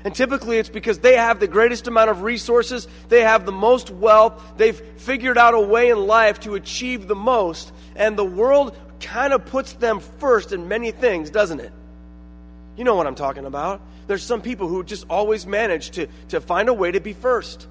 And 0.04 0.16
typically 0.16 0.58
it's 0.58 0.70
because 0.70 1.00
they 1.00 1.16
have 1.16 1.40
the 1.40 1.48
greatest 1.48 1.88
amount 1.88 2.10
of 2.10 2.24
resources, 2.24 2.88
they 3.10 3.22
have 3.22 3.46
the 3.46 3.52
most 3.52 3.92
wealth, 3.92 4.42
they've 4.58 4.78
figured 4.98 5.38
out 5.38 5.54
a 5.54 5.60
way 5.60 5.90
in 5.90 6.08
life 6.08 6.40
to 6.42 6.56
achieve 6.56 7.08
the 7.08 7.16
most, 7.16 7.72
and 7.96 8.18
the 8.18 8.26
world 8.26 8.76
kind 9.00 9.34
of 9.34 9.46
puts 9.46 9.74
them 9.74 10.00
first 10.00 10.54
in 10.54 10.68
many 10.68 10.92
things, 10.92 11.30
doesn't 11.30 11.60
it? 11.60 11.72
You 12.78 12.84
know 12.84 12.96
what 12.96 13.06
I'm 13.06 13.16
talking 13.16 13.46
about. 13.46 13.82
There's 14.08 14.24
some 14.24 14.42
people 14.42 14.68
who 14.68 14.84
just 14.84 15.06
always 15.10 15.46
manage 15.46 15.92
to, 15.92 16.08
to 16.30 16.42
find 16.42 16.70
a 16.70 16.74
way 16.74 16.92
to 16.92 17.00
be 17.00 17.14
first. 17.14 17.68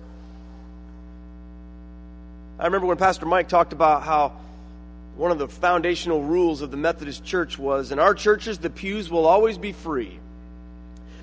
I 2.59 2.67
remember 2.67 2.87
when 2.87 2.97
Pastor 2.97 3.27
Mike 3.27 3.49
talked 3.49 3.73
about 3.73 4.03
how 4.03 4.35
one 5.17 5.33
of 5.33 5.39
the 5.39 5.49
foundational 5.49 6.23
rules 6.23 6.63
of 6.63 6.71
the 6.71 6.77
Methodist 6.77 7.25
Church 7.25 7.59
was 7.59 7.91
in 7.91 7.99
our 7.99 8.15
churches, 8.15 8.59
the 8.59 8.71
pews 8.71 9.11
will 9.11 9.27
always 9.27 9.59
be 9.59 9.73
free 9.73 10.21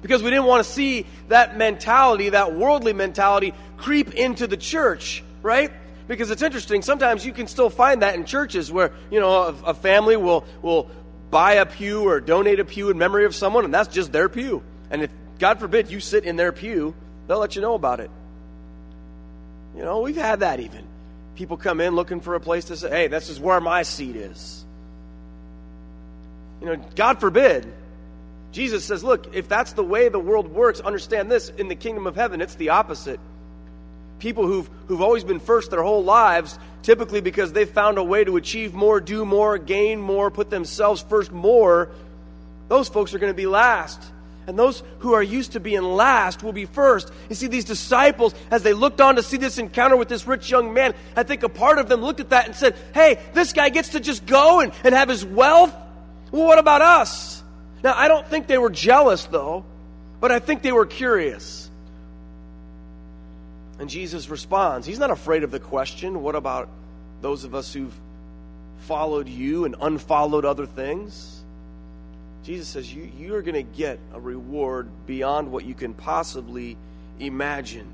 because 0.07 0.24
we 0.24 0.30
didn't 0.30 0.45
want 0.45 0.65
to 0.65 0.71
see 0.71 1.06
that 1.27 1.57
mentality, 1.57 2.30
that 2.30 2.56
worldly 2.56 2.94
mentality, 2.94 3.54
creep 3.75 4.13
into 4.13 4.48
the 4.48 4.56
church, 4.56 5.21
right? 5.42 5.69
Because 6.07 6.31
it's 6.31 6.42
interesting. 6.42 6.81
Sometimes 6.81 7.26
you 7.26 7.33
can 7.33 7.47
still 7.47 7.69
find 7.69 8.02
that 8.04 8.16
in 8.16 8.23
churches 8.23 8.71
where, 8.71 8.94
you 9.11 9.19
know, 9.19 9.30
a, 9.33 9.56
a 9.66 9.73
family 9.73 10.16
will, 10.16 10.45
will 10.61 10.90
buy 11.30 11.56
a 11.56 11.66
pew 11.66 12.07
or 12.07 12.21
donate 12.21 12.61
a 12.61 12.66
pew 12.66 12.90
in 12.90 12.97
memory 12.97 13.26
of 13.26 13.35
someone, 13.35 13.66
and 13.66 13.73
that's 13.73 13.90
just 13.94 14.14
their 14.14 14.30
pew. 14.30 14.64
And 14.90 15.04
if, 15.04 15.11
God 15.40 15.59
forbid, 15.59 15.92
you 15.92 15.99
sit 15.99 16.23
in 16.23 16.37
their 16.37 16.54
pew, 16.54 16.95
they'll 17.28 17.40
let 17.40 17.57
you 17.57 17.61
know 17.61 17.73
about 17.73 17.99
it. 17.99 18.09
You 19.76 19.83
know, 19.83 19.99
we've 19.99 20.16
had 20.16 20.40
that 20.40 20.61
even. 20.61 20.85
People 21.35 21.57
come 21.57 21.81
in 21.81 21.95
looking 21.95 22.21
for 22.21 22.35
a 22.35 22.40
place 22.40 22.66
to 22.66 22.78
say, 22.78 22.90
hey, 22.90 23.07
this 23.07 23.30
is 23.30 23.42
where 23.42 23.59
my 23.59 23.83
seat 23.83 24.16
is. 24.16 24.64
You 26.61 26.68
know, 26.68 26.78
God 26.95 27.19
forbid, 27.19 27.71
Jesus 28.51 28.85
says, 28.85 29.04
look, 29.04 29.35
if 29.35 29.47
that's 29.47 29.73
the 29.73 29.83
way 29.83 30.09
the 30.09 30.19
world 30.19 30.47
works, 30.47 30.80
understand 30.80 31.30
this 31.30 31.49
in 31.49 31.68
the 31.68 31.75
kingdom 31.75 32.07
of 32.07 32.16
heaven, 32.16 32.42
it's 32.42 32.56
the 32.56 32.69
opposite. 32.69 33.19
People 34.19 34.47
who've, 34.47 34.69
who've 34.87 35.01
always 35.01 35.23
been 35.23 35.39
first 35.39 35.69
their 35.69 35.83
whole 35.83 36.04
lives, 36.04 36.57
typically 36.81 37.21
because 37.21 37.54
they've 37.54 37.69
found 37.69 37.97
a 37.97 38.04
way 38.04 38.23
to 38.23 38.37
achieve 38.37 38.73
more, 38.73 38.99
do 38.99 39.25
more, 39.25 39.57
gain 39.57 39.99
more, 39.99 40.31
put 40.31 40.49
themselves 40.49 41.01
first 41.04 41.31
more, 41.31 41.89
those 42.68 42.89
folks 42.89 43.13
are 43.13 43.19
going 43.19 43.31
to 43.31 43.37
be 43.37 43.47
last. 43.47 44.01
And 44.47 44.57
those 44.57 44.81
who 44.99 45.13
are 45.13 45.21
used 45.21 45.51
to 45.51 45.59
being 45.59 45.83
last 45.83 46.42
will 46.42 46.54
be 46.54 46.66
first. 46.66 47.11
You 47.27 47.35
see, 47.35 47.47
these 47.47 47.66
disciples, 47.66 48.33
as 48.49 48.63
they 48.63 48.73
looked 48.73 49.01
on 49.01 49.18
to 49.18 49.23
see 49.23 49.35
this 49.35 49.57
encounter 49.57 49.97
with 49.97 50.07
this 50.07 50.25
rich 50.25 50.49
young 50.49 50.73
man, 50.73 50.94
I 51.18 51.23
think 51.23 51.44
a 51.44 51.49
part 51.49 51.80
of 51.80 51.89
them 51.89 51.99
looked 51.99 52.21
at 52.21 52.30
that 52.30 52.45
and 52.45 52.56
said, 52.56 52.75
hey, 52.94 53.19
this 53.33 53.51
guy 53.51 53.68
gets 53.68 53.89
to 53.89 53.99
just 53.99 54.25
go 54.25 54.61
and, 54.61 54.71
and 54.85 54.95
have 54.95 55.09
his 55.09 55.25
wealth. 55.25 55.75
Well, 56.31 56.45
what 56.45 56.59
about 56.59 56.81
us? 56.81 57.36
Now, 57.84 57.94
I 57.96 58.07
don't 58.07 58.28
think 58.28 58.48
they 58.48 58.57
were 58.57 58.69
jealous, 58.69 59.26
though, 59.26 59.64
but 60.19 60.31
I 60.31 60.40
think 60.40 60.62
they 60.62 60.72
were 60.72 60.86
curious. 60.86 61.69
And 63.80 63.90
Jesus 63.90 64.30
responds. 64.30 64.88
He's 64.88 65.00
not 65.00 65.12
afraid 65.12 65.44
of 65.44 65.52
the 65.52 65.60
question 65.60 66.24
what 66.24 66.36
about 66.36 66.69
those 67.22 67.44
of 67.44 67.54
us 67.54 67.74
who've 67.74 67.94
followed 68.81 69.28
you 69.28 69.66
and 69.66 69.76
unfollowed 69.80 70.46
other 70.46 70.66
things? 70.66 71.34
Jesus 72.44 72.68
says 72.68 72.92
you, 72.92 73.12
you 73.18 73.36
are 73.36 73.42
going 73.42 73.56
to 73.56 73.78
get 73.78 74.00
a 74.14 74.19
reward 74.19 74.90
beyond 75.06 75.52
what 75.52 75.66
you 75.66 75.74
can 75.74 75.94
possibly 75.94 76.78
imagine. 77.19 77.88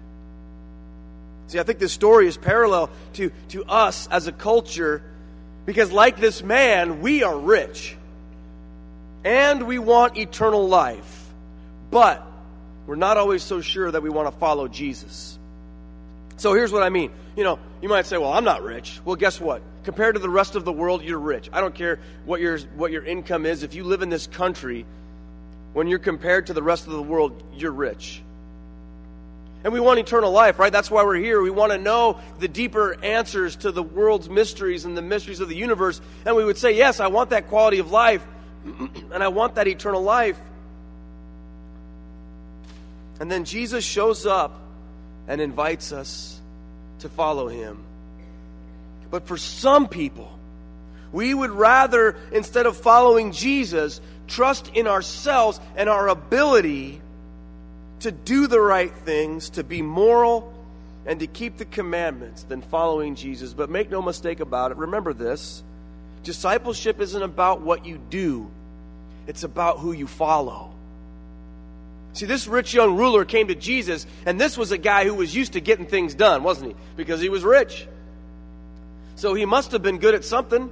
See, 1.48 1.60
I 1.60 1.64
think 1.64 1.80
this 1.80 1.92
story 1.92 2.28
is 2.28 2.38
parallel 2.38 2.90
to, 3.14 3.32
to 3.50 3.66
us 3.66 4.08
as 4.08 4.28
a 4.28 4.32
culture 4.32 5.02
because, 5.66 5.92
like 5.92 6.18
this 6.18 6.44
man, 6.44 7.02
we 7.02 7.24
are 7.24 7.38
rich 7.38 7.98
and 9.24 9.68
we 9.68 9.80
want 9.80 10.18
eternal 10.18 10.68
life. 10.68 11.30
But 11.92 12.26
we're 12.88 12.96
not 12.96 13.18
always 13.18 13.44
so 13.44 13.62
sure 13.62 13.90
that 13.90 14.02
we 14.02 14.10
want 14.10 14.32
to 14.32 14.38
follow 14.40 14.68
Jesus. 14.68 15.38
So 16.38 16.54
here's 16.54 16.72
what 16.72 16.84
I 16.84 16.90
mean 16.90 17.12
you 17.36 17.44
know, 17.44 17.60
you 17.82 17.90
might 17.90 18.06
say, 18.06 18.18
well, 18.18 18.32
I'm 18.32 18.44
not 18.44 18.64
rich. 18.64 19.00
Well, 19.04 19.16
guess 19.16 19.42
what? 19.42 19.62
Compared 19.84 20.16
to 20.16 20.20
the 20.20 20.30
rest 20.30 20.56
of 20.56 20.66
the 20.66 20.72
world, 20.72 21.04
you're 21.04 21.20
rich. 21.20 21.50
I 21.52 21.62
don't 21.62 21.74
care 21.74 22.00
what 22.26 22.40
your, 22.40 22.60
what 22.76 22.92
your 22.92 23.04
income 23.04 23.46
is. 23.46 23.64
If 23.64 23.74
you 23.74 23.84
live 23.84 24.02
in 24.02 24.10
this 24.10 24.28
country, 24.28 24.86
when 25.74 25.88
you're 25.88 26.00
compared 26.00 26.48
to 26.48 26.54
the 26.54 26.62
rest 26.62 26.86
of 26.86 26.94
the 26.94 27.02
world, 27.02 27.44
you're 27.56 27.72
rich. 27.72 28.22
And 29.64 29.74
we 29.74 29.80
want 29.80 29.98
eternal 30.00 30.32
life, 30.32 30.60
right? 30.60 30.72
That's 30.72 30.92
why 30.92 31.04
we're 31.04 31.16
here. 31.16 31.42
We 31.42 31.50
want 31.50 31.72
to 31.72 31.78
know 31.78 32.20
the 32.40 32.48
deeper 32.48 33.02
answers 33.04 33.56
to 33.58 33.72
the 33.72 33.82
world's 33.82 34.30
mysteries 34.30 34.86
and 34.86 34.96
the 34.96 35.02
mysteries 35.02 35.40
of 35.40 35.50
the 35.50 35.56
universe. 35.56 36.02
And 36.26 36.36
we 36.36 36.44
would 36.44 36.58
say, 36.58 36.76
yes, 36.76 37.00
I 37.00 37.08
want 37.08 37.30
that 37.30 37.48
quality 37.48 37.80
of 37.80 37.90
life, 37.90 38.24
and 38.66 39.24
I 39.24 39.28
want 39.28 39.56
that 39.56 39.68
eternal 39.68 40.02
life. 40.02 40.40
And 43.20 43.32
then 43.32 43.46
Jesus 43.46 43.84
shows 43.84 44.26
up 44.26 44.60
and 45.28 45.40
invites 45.40 45.92
us 45.92 46.40
to 47.00 47.10
follow 47.10 47.48
him. 47.48 47.84
But 49.12 49.28
for 49.28 49.38
some 49.38 49.88
people, 49.88 50.32
we 51.12 51.34
would 51.34 51.52
rather, 51.52 52.16
instead 52.32 52.66
of 52.66 52.76
following 52.76 53.32
Jesus, 53.32 54.02
trust 54.28 54.70
in 54.74 54.88
ourselves 54.88 55.60
and 55.76 55.90
our 55.90 56.08
ability 56.08 57.00
to 58.00 58.12
do 58.12 58.48
the 58.48 58.60
right 58.60 58.92
things, 58.92 59.52
to 59.52 59.64
be 59.64 59.82
moral, 59.82 60.52
and 61.06 61.20
to 61.20 61.28
keep 61.28 61.58
the 61.58 61.66
commandments 61.66 62.44
than 62.44 62.62
following 62.62 63.16
Jesus. 63.16 63.54
But 63.54 63.70
make 63.70 63.92
no 63.92 64.02
mistake 64.02 64.40
about 64.40 64.72
it. 64.72 64.78
Remember 64.78 65.14
this 65.14 65.64
discipleship 66.24 67.00
isn't 67.00 67.22
about 67.22 67.62
what 67.62 67.86
you 67.86 68.00
do, 68.10 68.50
it's 69.28 69.44
about 69.44 69.80
who 69.80 69.92
you 69.92 70.08
follow. 70.08 70.72
See, 72.14 72.28
this 72.28 72.48
rich 72.48 72.74
young 72.74 72.96
ruler 72.96 73.26
came 73.26 73.48
to 73.48 73.56
Jesus, 73.56 74.06
and 74.26 74.40
this 74.40 74.58
was 74.58 74.72
a 74.72 74.78
guy 74.78 75.04
who 75.04 75.16
was 75.16 75.36
used 75.36 75.54
to 75.54 75.62
getting 75.62 75.88
things 75.88 76.14
done, 76.14 76.44
wasn't 76.44 76.72
he? 76.72 76.76
Because 76.96 77.20
he 77.20 77.30
was 77.30 77.44
rich. 77.44 77.88
So 79.16 79.34
he 79.34 79.46
must 79.46 79.72
have 79.72 79.82
been 79.82 79.98
good 79.98 80.14
at 80.14 80.24
something. 80.24 80.72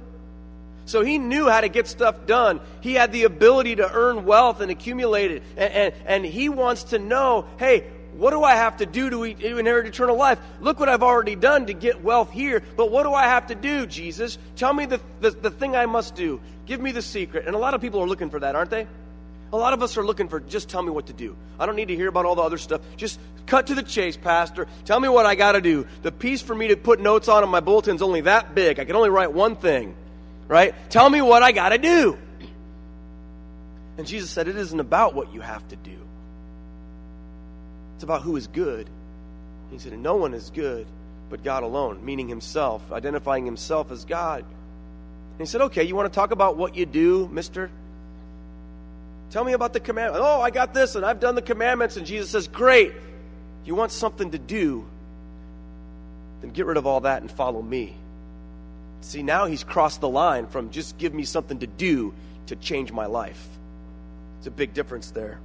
So 0.84 1.02
he 1.02 1.18
knew 1.18 1.48
how 1.48 1.60
to 1.60 1.68
get 1.68 1.86
stuff 1.86 2.26
done. 2.26 2.60
He 2.80 2.94
had 2.94 3.12
the 3.12 3.24
ability 3.24 3.76
to 3.76 3.90
earn 3.90 4.24
wealth 4.24 4.60
and 4.60 4.70
accumulate 4.70 5.30
it. 5.30 5.42
And, 5.56 5.72
and, 5.72 5.94
and 6.06 6.24
he 6.24 6.48
wants 6.48 6.84
to 6.84 6.98
know 6.98 7.46
hey, 7.58 7.86
what 8.16 8.30
do 8.30 8.42
I 8.42 8.54
have 8.54 8.78
to 8.78 8.86
do 8.86 9.10
to 9.10 9.22
inherit 9.24 9.86
eternal 9.86 10.16
life? 10.16 10.38
Look 10.60 10.78
what 10.78 10.88
I've 10.88 11.02
already 11.02 11.34
done 11.34 11.66
to 11.66 11.74
get 11.74 12.02
wealth 12.02 12.30
here, 12.30 12.62
but 12.76 12.90
what 12.90 13.04
do 13.04 13.12
I 13.12 13.24
have 13.24 13.48
to 13.48 13.54
do, 13.54 13.86
Jesus? 13.86 14.38
Tell 14.56 14.72
me 14.72 14.86
the, 14.86 15.00
the, 15.20 15.30
the 15.30 15.50
thing 15.50 15.76
I 15.76 15.86
must 15.86 16.14
do. 16.14 16.40
Give 16.66 16.80
me 16.80 16.92
the 16.92 17.02
secret. 17.02 17.46
And 17.46 17.54
a 17.54 17.58
lot 17.58 17.74
of 17.74 17.80
people 17.80 18.00
are 18.00 18.08
looking 18.08 18.30
for 18.30 18.40
that, 18.40 18.54
aren't 18.54 18.70
they? 18.70 18.86
A 19.52 19.56
lot 19.56 19.72
of 19.72 19.82
us 19.82 19.96
are 19.96 20.04
looking 20.04 20.28
for 20.28 20.40
just 20.40 20.68
tell 20.68 20.82
me 20.82 20.90
what 20.90 21.06
to 21.06 21.12
do. 21.12 21.36
I 21.58 21.66
don't 21.66 21.76
need 21.76 21.88
to 21.88 21.96
hear 21.96 22.08
about 22.08 22.24
all 22.24 22.34
the 22.34 22.42
other 22.42 22.58
stuff. 22.58 22.80
Just 22.96 23.20
cut 23.46 23.66
to 23.66 23.74
the 23.74 23.82
chase, 23.82 24.16
Pastor. 24.16 24.66
Tell 24.84 24.98
me 24.98 25.08
what 25.08 25.26
I 25.26 25.34
got 25.34 25.52
to 25.52 25.60
do. 25.60 25.86
The 26.02 26.12
piece 26.12 26.40
for 26.40 26.54
me 26.54 26.68
to 26.68 26.76
put 26.76 27.00
notes 27.00 27.28
on 27.28 27.42
in 27.42 27.50
my 27.50 27.60
bulletin 27.60 27.96
is 27.96 28.02
only 28.02 28.22
that 28.22 28.54
big. 28.54 28.80
I 28.80 28.84
can 28.84 28.96
only 28.96 29.10
write 29.10 29.32
one 29.32 29.56
thing 29.56 29.94
right? 30.52 30.74
Tell 30.90 31.08
me 31.08 31.22
what 31.22 31.42
I 31.42 31.52
got 31.52 31.70
to 31.70 31.78
do. 31.78 32.18
And 33.96 34.06
Jesus 34.06 34.30
said, 34.30 34.48
It 34.48 34.56
isn't 34.56 34.80
about 34.80 35.14
what 35.14 35.32
you 35.32 35.40
have 35.40 35.66
to 35.68 35.76
do, 35.76 35.96
it's 38.02 38.04
about 38.04 38.22
who 38.22 38.34
is 38.34 38.48
good. 38.48 38.90
He 39.70 39.78
said, 39.78 39.96
No 39.96 40.16
one 40.16 40.34
is 40.34 40.50
good 40.50 40.88
but 41.30 41.44
God 41.44 41.62
alone, 41.62 42.04
meaning 42.04 42.26
Himself, 42.26 42.82
identifying 42.90 43.46
Himself 43.46 43.92
as 43.92 44.04
God. 44.04 44.40
And 44.40 45.38
he 45.38 45.46
said, 45.46 45.60
Okay, 45.60 45.84
you 45.84 45.94
want 45.94 46.12
to 46.12 46.14
talk 46.14 46.32
about 46.32 46.56
what 46.56 46.74
you 46.74 46.84
do, 46.84 47.28
mister? 47.30 47.70
Tell 49.30 49.44
me 49.44 49.52
about 49.52 49.72
the 49.72 49.78
commandments. 49.78 50.20
Oh, 50.20 50.40
I 50.40 50.50
got 50.50 50.74
this 50.74 50.96
and 50.96 51.06
I've 51.06 51.20
done 51.20 51.36
the 51.36 51.42
commandments. 51.42 51.96
And 51.96 52.04
Jesus 52.04 52.28
says, 52.28 52.48
Great. 52.48 52.92
You 53.64 53.76
want 53.76 53.92
something 53.92 54.32
to 54.32 54.38
do? 54.38 54.84
Then 56.40 56.50
get 56.50 56.66
rid 56.66 56.78
of 56.78 56.88
all 56.88 57.02
that 57.02 57.22
and 57.22 57.30
follow 57.30 57.62
me. 57.62 57.94
See, 59.02 59.22
now 59.22 59.46
he's 59.46 59.62
crossed 59.62 60.00
the 60.00 60.08
line 60.08 60.48
from 60.48 60.72
just 60.72 60.98
give 60.98 61.14
me 61.14 61.22
something 61.22 61.60
to 61.60 61.68
do 61.68 62.14
to 62.46 62.56
change 62.56 62.90
my 62.90 63.06
life. 63.06 63.46
It's 64.38 64.48
a 64.48 64.50
big 64.50 64.74
difference 64.74 65.12
there. 65.12 65.38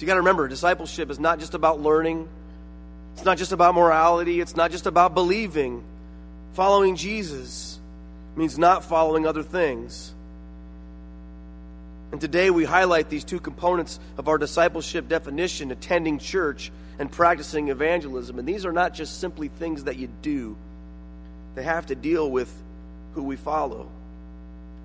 So 0.00 0.04
you 0.04 0.06
got 0.06 0.14
to 0.14 0.20
remember, 0.20 0.48
discipleship 0.48 1.10
is 1.10 1.20
not 1.20 1.40
just 1.40 1.52
about 1.52 1.82
learning, 1.82 2.26
it's 3.12 3.24
not 3.26 3.36
just 3.36 3.52
about 3.52 3.74
morality, 3.74 4.40
it's 4.40 4.56
not 4.56 4.70
just 4.70 4.86
about 4.86 5.12
believing. 5.12 5.84
Following 6.54 6.96
Jesus 6.96 7.78
means 8.34 8.58
not 8.58 8.82
following 8.82 9.26
other 9.26 9.42
things. 9.42 10.14
And 12.12 12.18
today 12.18 12.48
we 12.48 12.64
highlight 12.64 13.10
these 13.10 13.24
two 13.24 13.40
components 13.40 14.00
of 14.16 14.26
our 14.26 14.38
discipleship 14.38 15.06
definition 15.06 15.70
attending 15.70 16.18
church 16.18 16.72
and 16.98 17.12
practicing 17.12 17.68
evangelism. 17.68 18.38
And 18.38 18.48
these 18.48 18.64
are 18.64 18.72
not 18.72 18.94
just 18.94 19.20
simply 19.20 19.48
things 19.48 19.84
that 19.84 19.96
you 19.96 20.08
do, 20.22 20.56
they 21.56 21.62
have 21.62 21.84
to 21.88 21.94
deal 21.94 22.30
with 22.30 22.50
who 23.12 23.22
we 23.22 23.36
follow. 23.36 23.86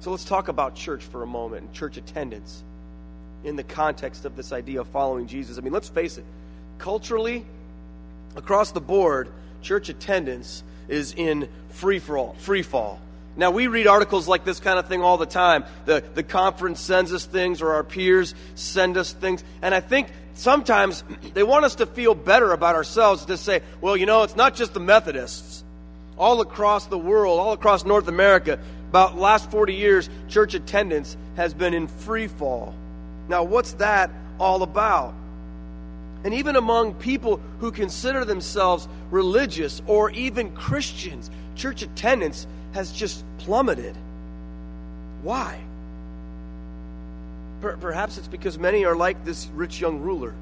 So 0.01 0.11
let's 0.11 0.25
talk 0.25 0.49
about 0.49 0.75
church 0.75 1.05
for 1.05 1.23
a 1.23 1.25
moment 1.25 1.67
and 1.67 1.73
church 1.73 1.95
attendance 1.95 2.65
in 3.45 3.55
the 3.55 3.63
context 3.63 4.25
of 4.25 4.35
this 4.35 4.51
idea 4.51 4.81
of 4.81 4.87
following 4.87 5.27
Jesus. 5.27 5.57
I 5.57 5.61
mean, 5.61 5.71
let's 5.71 5.89
face 5.89 6.17
it, 6.17 6.25
culturally, 6.79 7.45
across 8.35 8.71
the 8.71 8.81
board, 8.81 9.29
church 9.61 9.89
attendance 9.89 10.63
is 10.87 11.13
in 11.13 11.47
free 11.69 11.99
fall. 11.99 12.35
Free 12.39 12.63
fall. 12.63 12.99
Now, 13.37 13.51
we 13.51 13.67
read 13.67 13.85
articles 13.85 14.27
like 14.27 14.45
this 14.45 14.59
kind 14.59 14.79
of 14.79 14.87
thing 14.87 15.01
all 15.01 15.17
the 15.17 15.25
time. 15.25 15.65
The, 15.85 16.03
the 16.13 16.23
conference 16.23 16.79
sends 16.79 17.13
us 17.13 17.25
things, 17.25 17.61
or 17.61 17.73
our 17.73 17.83
peers 17.83 18.33
send 18.55 18.97
us 18.97 19.11
things. 19.11 19.43
And 19.61 19.75
I 19.75 19.81
think 19.81 20.07
sometimes 20.35 21.03
they 21.33 21.43
want 21.43 21.65
us 21.65 21.75
to 21.75 21.85
feel 21.85 22.15
better 22.15 22.51
about 22.51 22.75
ourselves 22.75 23.25
to 23.25 23.37
say, 23.37 23.61
well, 23.81 23.95
you 23.97 24.05
know, 24.05 24.23
it's 24.23 24.35
not 24.35 24.55
just 24.55 24.73
the 24.73 24.79
Methodists. 24.79 25.63
All 26.17 26.39
across 26.39 26.85
the 26.85 26.97
world, 26.97 27.39
all 27.39 27.51
across 27.51 27.83
North 27.83 28.07
America, 28.07 28.57
about 28.89 29.17
last 29.17 29.51
40 29.51 29.73
years, 29.73 30.09
church 30.29 30.53
attendance 30.53 31.17
has 31.35 31.53
been 31.53 31.73
in 31.73 31.87
free 31.87 32.27
fall. 32.27 32.73
Now, 33.27 33.43
what's 33.43 33.73
that 33.73 34.09
all 34.39 34.63
about? 34.63 35.13
And 36.23 36.33
even 36.33 36.55
among 36.55 36.95
people 36.95 37.39
who 37.59 37.71
consider 37.71 38.25
themselves 38.25 38.87
religious 39.11 39.81
or 39.85 40.09
even 40.11 40.55
Christians, 40.55 41.29
church 41.55 41.81
attendance 41.81 42.47
has 42.73 42.91
just 42.91 43.23
plummeted. 43.39 43.95
Why? 45.21 45.59
Perhaps 47.61 48.17
it's 48.17 48.27
because 48.27 48.59
many 48.59 48.85
are 48.85 48.95
like 48.95 49.23
this 49.23 49.47
rich 49.55 49.79
young 49.79 50.01
ruler. 50.01 50.33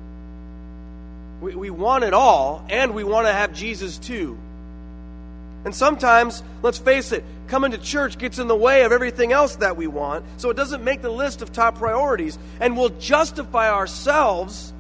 We, 1.42 1.56
we 1.56 1.70
want 1.70 2.04
it 2.04 2.14
all, 2.14 2.66
and 2.70 2.94
we 2.94 3.04
want 3.04 3.28
to 3.28 3.34
have 3.34 3.54
Jesus 3.54 3.98
too. 3.98 4.38
And 5.66 5.74
sometimes, 5.74 6.44
let's 6.62 6.78
face 6.78 7.12
it, 7.12 7.24
coming 7.48 7.72
to 7.72 7.78
church 7.78 8.18
gets 8.18 8.40
in 8.40 8.48
the 8.48 8.56
way 8.56 8.84
of 8.84 8.92
everything 8.92 9.32
else 9.32 9.58
that 9.58 9.78
we 9.78 9.88
want, 9.88 10.26
so 10.38 10.50
it 10.50 10.58
doesn't 10.58 10.84
make 10.84 11.02
the 11.02 11.10
list 11.10 11.42
of 11.42 11.52
top 11.52 11.78
priorities, 11.78 12.38
and 12.60 12.78
we'll 12.78 12.90
justify 12.90 13.72
ourselves 13.72 14.74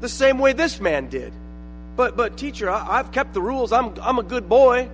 the 0.00 0.08
same 0.08 0.38
way 0.38 0.52
this 0.52 0.80
man 0.80 1.08
did. 1.08 1.32
But, 1.96 2.16
but 2.16 2.36
teacher, 2.36 2.70
I, 2.70 2.98
have 2.98 3.10
kept 3.10 3.32
the 3.32 3.40
rules. 3.40 3.72
I'm, 3.72 3.94
I'm 4.02 4.18
a 4.18 4.22
good 4.22 4.48
boy. 4.48 4.88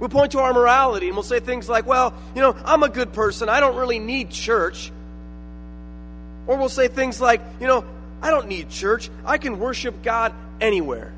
We 0.00 0.08
point 0.08 0.32
to 0.32 0.40
our 0.40 0.52
morality 0.52 1.06
and 1.06 1.14
we'll 1.14 1.22
say 1.22 1.38
things 1.38 1.68
like, 1.68 1.86
well, 1.86 2.12
you 2.34 2.40
know, 2.40 2.56
I'm 2.64 2.82
a 2.82 2.88
good 2.88 3.12
person. 3.12 3.48
I 3.48 3.60
don't 3.60 3.76
really 3.76 4.00
need 4.00 4.30
church. 4.30 4.90
Or 6.48 6.56
we'll 6.56 6.68
say 6.68 6.88
things 6.88 7.20
like, 7.20 7.40
you 7.60 7.68
know, 7.68 7.84
I 8.20 8.30
don't 8.30 8.48
need 8.48 8.68
church. 8.68 9.10
I 9.24 9.38
can 9.38 9.60
worship 9.60 10.02
God 10.02 10.34
anywhere. 10.60 11.12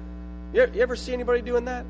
You, 0.52 0.60
ever 0.76 0.96
see 0.96 1.14
anybody 1.14 1.40
doing 1.40 1.64
that? 1.64 1.86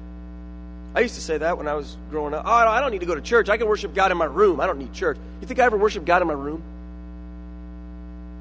I 0.95 1.01
used 1.01 1.17
to 1.17 1.21
say 1.21 1.39
that 1.39 1.59
when 1.59 1.67
I 1.67 1.75
was 1.75 1.97
growing 2.11 2.35
up. 2.35 2.45
Oh, 2.47 2.51
I 2.51 2.81
don't 2.81 2.93
need 2.93 3.01
to 3.01 3.07
go 3.07 3.15
to 3.15 3.21
church. 3.21 3.49
I 3.49 3.57
can 3.57 3.67
worship 3.67 3.95
God 3.95 4.13
in 4.13 4.17
my 4.17 4.27
room. 4.27 4.61
I 4.61 4.67
don't 4.67 4.79
need 4.79 4.93
church. 4.93 5.17
You 5.41 5.47
think 5.47 5.59
I 5.59 5.65
ever 5.65 5.77
worship 5.77 6.05
God 6.05 6.23
in 6.23 6.29
my 6.29 6.35
room? 6.35 6.63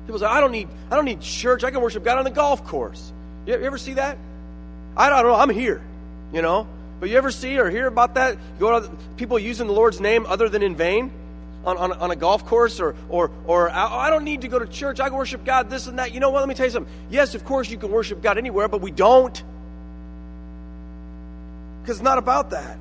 People 0.05 0.19
say, 0.19 0.25
I 0.25 0.39
don't 0.39 0.51
need, 0.51 0.67
I 0.91 0.95
don't 0.95 1.05
need 1.05 1.21
church. 1.21 1.63
I 1.63 1.71
can 1.71 1.81
worship 1.81 2.03
God 2.03 2.19
on 2.19 2.25
the 2.25 2.31
golf 2.31 2.65
course. 2.65 3.11
You, 3.47 3.55
ever 3.55 3.77
see 3.77 3.93
that? 3.93 4.17
I 4.95 5.09
don't 5.09 5.23
know. 5.23 5.35
I'm 5.35 5.49
here. 5.49 5.81
You 6.31 6.41
know, 6.41 6.67
but 6.99 7.09
you 7.09 7.17
ever 7.17 7.31
see 7.31 7.59
or 7.59 7.69
hear 7.69 7.85
about 7.85 8.15
that? 8.15 8.37
Go 8.59 8.79
to 8.79 8.89
people 9.17 9.37
using 9.37 9.67
the 9.67 9.73
Lord's 9.73 10.01
name 10.01 10.25
other 10.25 10.49
than 10.49 10.63
in 10.63 10.75
vain 10.75 11.11
on, 11.63 11.77
on, 11.77 11.91
on 11.93 12.11
a 12.11 12.15
golf 12.15 12.45
course 12.45 12.79
or, 12.79 12.95
or, 13.09 13.29
or 13.45 13.69
oh, 13.69 13.73
I 13.73 14.09
don't 14.09 14.23
need 14.23 14.41
to 14.41 14.47
go 14.47 14.57
to 14.57 14.65
church. 14.65 14.99
I 14.99 15.09
can 15.09 15.17
worship 15.17 15.45
God, 15.45 15.69
this 15.69 15.87
and 15.87 15.99
that. 15.99 16.13
You 16.13 16.19
know 16.19 16.31
what? 16.31 16.39
Let 16.39 16.49
me 16.49 16.55
tell 16.55 16.65
you 16.65 16.71
something. 16.71 16.91
Yes, 17.09 17.35
of 17.35 17.45
course 17.45 17.69
you 17.69 17.77
can 17.77 17.91
worship 17.91 18.21
God 18.21 18.37
anywhere, 18.37 18.67
but 18.67 18.81
we 18.81 18.91
don't. 18.91 19.43
Because 21.83 21.97
it's 21.97 22.03
not 22.03 22.17
about 22.17 22.51
that. 22.51 22.77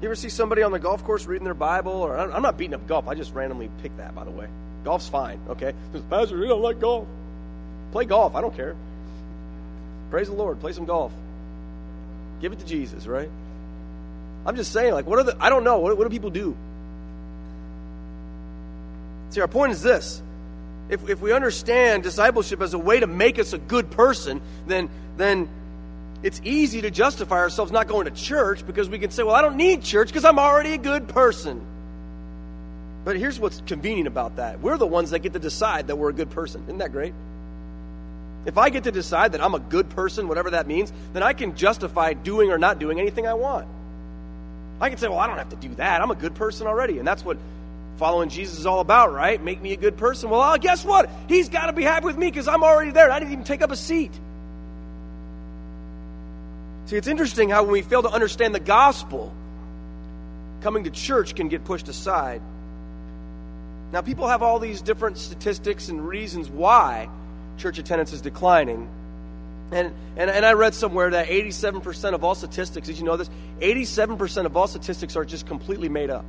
You 0.00 0.08
ever 0.08 0.14
see 0.14 0.30
somebody 0.30 0.62
on 0.62 0.72
the 0.72 0.78
golf 0.78 1.04
course 1.04 1.26
reading 1.26 1.44
their 1.44 1.52
Bible? 1.52 1.92
Or 1.92 2.16
I'm 2.18 2.40
not 2.40 2.56
beating 2.56 2.72
up 2.72 2.86
golf. 2.86 3.08
I 3.08 3.14
just 3.14 3.34
randomly 3.34 3.70
pick 3.82 3.94
that, 3.98 4.14
by 4.14 4.24
the 4.24 4.30
way. 4.30 4.48
Golf's 4.84 5.06
fine, 5.06 5.38
okay? 5.50 5.74
Pastor, 6.08 6.38
you 6.38 6.48
don't 6.48 6.62
like 6.62 6.80
golf. 6.80 7.06
Play 7.92 8.06
golf. 8.06 8.34
I 8.34 8.40
don't 8.40 8.56
care. 8.56 8.74
Praise 10.10 10.28
the 10.28 10.34
Lord. 10.34 10.60
Play 10.60 10.72
some 10.72 10.86
golf. 10.86 11.12
Give 12.40 12.52
it 12.52 12.58
to 12.58 12.64
Jesus, 12.64 13.06
right? 13.06 13.28
I'm 14.46 14.56
just 14.56 14.72
saying, 14.72 14.94
like, 14.94 15.06
what 15.06 15.18
are 15.18 15.24
the, 15.24 15.36
I 15.38 15.50
don't 15.50 15.64
know, 15.64 15.78
what, 15.78 15.96
what 15.98 16.04
do 16.04 16.10
people 16.10 16.30
do? 16.30 16.56
See, 19.30 19.42
our 19.42 19.48
point 19.48 19.72
is 19.72 19.82
this 19.82 20.22
if, 20.88 21.06
if 21.08 21.20
we 21.20 21.32
understand 21.32 22.02
discipleship 22.02 22.62
as 22.62 22.72
a 22.72 22.78
way 22.78 23.00
to 23.00 23.06
make 23.06 23.38
us 23.38 23.52
a 23.52 23.58
good 23.58 23.90
person, 23.90 24.40
then, 24.66 24.88
then 25.16 25.48
it's 26.22 26.40
easy 26.44 26.82
to 26.82 26.90
justify 26.90 27.36
ourselves 27.36 27.70
not 27.70 27.88
going 27.88 28.06
to 28.06 28.10
church 28.10 28.66
because 28.66 28.88
we 28.88 28.98
can 28.98 29.10
say, 29.10 29.22
well, 29.22 29.34
I 29.34 29.42
don't 29.42 29.56
need 29.56 29.82
church 29.82 30.08
because 30.08 30.24
I'm 30.24 30.38
already 30.38 30.72
a 30.72 30.78
good 30.78 31.08
person. 31.08 31.60
But 33.04 33.16
here's 33.16 33.38
what's 33.38 33.60
convenient 33.66 34.06
about 34.06 34.36
that 34.36 34.60
we're 34.60 34.78
the 34.78 34.86
ones 34.86 35.10
that 35.10 35.18
get 35.18 35.34
to 35.34 35.38
decide 35.38 35.88
that 35.88 35.96
we're 35.96 36.10
a 36.10 36.14
good 36.14 36.30
person. 36.30 36.62
Isn't 36.64 36.78
that 36.78 36.92
great? 36.92 37.12
If 38.46 38.58
I 38.58 38.70
get 38.70 38.84
to 38.84 38.92
decide 38.92 39.32
that 39.32 39.42
I'm 39.42 39.54
a 39.54 39.58
good 39.58 39.88
person, 39.90 40.28
whatever 40.28 40.50
that 40.50 40.66
means, 40.66 40.92
then 41.12 41.22
I 41.22 41.32
can 41.32 41.56
justify 41.56 42.12
doing 42.12 42.50
or 42.50 42.58
not 42.58 42.78
doing 42.78 43.00
anything 43.00 43.26
I 43.26 43.34
want. 43.34 43.66
I 44.80 44.90
can 44.90 44.98
say, 44.98 45.08
well, 45.08 45.18
I 45.18 45.26
don't 45.26 45.38
have 45.38 45.50
to 45.50 45.56
do 45.56 45.74
that. 45.76 46.02
I'm 46.02 46.10
a 46.10 46.14
good 46.14 46.34
person 46.34 46.66
already. 46.66 46.98
And 46.98 47.08
that's 47.08 47.24
what 47.24 47.38
following 47.96 48.28
Jesus 48.28 48.58
is 48.58 48.66
all 48.66 48.80
about, 48.80 49.12
right? 49.12 49.42
Make 49.42 49.62
me 49.62 49.72
a 49.72 49.76
good 49.76 49.96
person. 49.96 50.28
Well, 50.28 50.58
guess 50.58 50.84
what? 50.84 51.08
He's 51.28 51.48
got 51.48 51.66
to 51.66 51.72
be 51.72 51.84
happy 51.84 52.06
with 52.06 52.18
me 52.18 52.26
because 52.26 52.48
I'm 52.48 52.64
already 52.64 52.90
there. 52.90 53.10
I 53.10 53.18
didn't 53.18 53.32
even 53.32 53.44
take 53.44 53.62
up 53.62 53.70
a 53.70 53.76
seat. 53.76 54.12
See, 56.86 56.96
it's 56.96 57.08
interesting 57.08 57.48
how 57.48 57.62
when 57.62 57.72
we 57.72 57.82
fail 57.82 58.02
to 58.02 58.10
understand 58.10 58.54
the 58.54 58.60
gospel, 58.60 59.32
coming 60.60 60.84
to 60.84 60.90
church 60.90 61.34
can 61.34 61.48
get 61.48 61.64
pushed 61.64 61.88
aside. 61.88 62.42
Now, 63.92 64.02
people 64.02 64.26
have 64.26 64.42
all 64.42 64.58
these 64.58 64.82
different 64.82 65.18
statistics 65.18 65.88
and 65.88 66.06
reasons 66.06 66.48
why 66.48 67.08
church 67.58 67.78
attendance 67.78 68.12
is 68.12 68.20
declining. 68.20 68.88
And, 69.70 69.94
and, 70.16 70.30
and 70.30 70.44
I 70.44 70.52
read 70.54 70.74
somewhere 70.74 71.10
that 71.10 71.28
87% 71.28 72.14
of 72.14 72.24
all 72.24 72.34
statistics, 72.34 72.86
did 72.86 72.98
you 72.98 73.04
know 73.04 73.16
this? 73.16 73.30
87% 73.60 74.46
of 74.46 74.56
all 74.56 74.66
statistics 74.66 75.16
are 75.16 75.24
just 75.24 75.46
completely 75.46 75.88
made 75.88 76.10
up. 76.10 76.24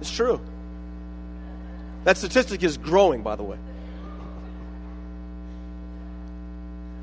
It's 0.00 0.10
true. 0.10 0.40
That 2.04 2.16
statistic 2.16 2.62
is 2.64 2.76
growing, 2.76 3.22
by 3.22 3.36
the 3.36 3.44
way. 3.44 3.58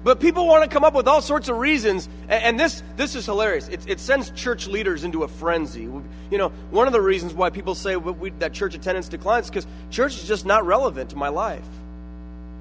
But 0.04 0.22
people 0.22 0.48
want 0.48 0.64
to 0.64 0.70
come 0.70 0.86
up 0.86 0.94
with 0.94 1.08
all 1.08 1.22
sorts 1.22 1.50
of 1.50 1.58
reasons, 1.58 2.08
and, 2.30 2.58
this 2.58 2.82
this 2.96 3.16
is 3.16 3.26
hilarious. 3.26 3.68
It, 3.68 3.88
it, 3.88 4.00
sends 4.00 4.32
church 4.32 4.66
leaders 4.68 5.04
into 5.04 5.24
a 5.24 5.28
frenzy. 5.28 5.82
You 5.82 6.38
know, 6.38 6.50
one 6.72 6.88
of 6.88 6.94
the 6.94 7.02
reasons 7.02 7.34
why 7.34 7.50
people 7.50 7.76
say 7.76 7.98
we, 7.98 8.30
that 8.40 8.54
church 8.54 8.76
attendance 8.76 9.10
declines 9.10 9.48
is 9.48 9.50
because 9.50 9.68
church 9.92 10.16
is 10.16 10.28
just 10.28 10.46
not 10.46 10.66
relevant 10.66 11.10
to 11.10 11.18
my 11.18 11.28
life. 11.28 11.66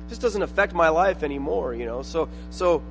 It 0.07 0.09
just 0.09 0.21
doesn't 0.21 0.43
affect 0.43 0.75
my 0.75 0.89
life 0.89 1.23
anymore. 1.23 1.75
You 1.75 1.87
know, 1.87 2.03
so 2.03 2.29
so 2.51 2.83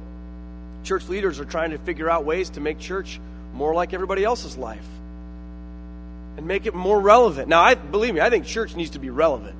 church 0.83 1.09
leaders 1.09 1.41
are 1.41 1.45
trying 1.45 1.71
to 1.71 1.77
figure 1.79 2.09
out 2.09 2.23
ways 2.23 2.51
to 2.51 2.61
make 2.61 2.79
church 2.79 3.19
more 3.53 3.73
like 3.73 3.93
everybody 3.93 4.23
else's 4.23 4.55
life 4.55 4.85
and 6.37 6.47
make 6.47 6.65
it 6.65 6.73
more 6.73 7.01
relevant. 7.01 7.49
Now, 7.49 7.61
I 7.63 7.73
believe 7.73 8.13
me, 8.13 8.21
I 8.21 8.29
think 8.29 8.45
church 8.45 8.75
needs 8.75 8.91
to 8.91 8.99
be 8.99 9.09
relevant. 9.09 9.55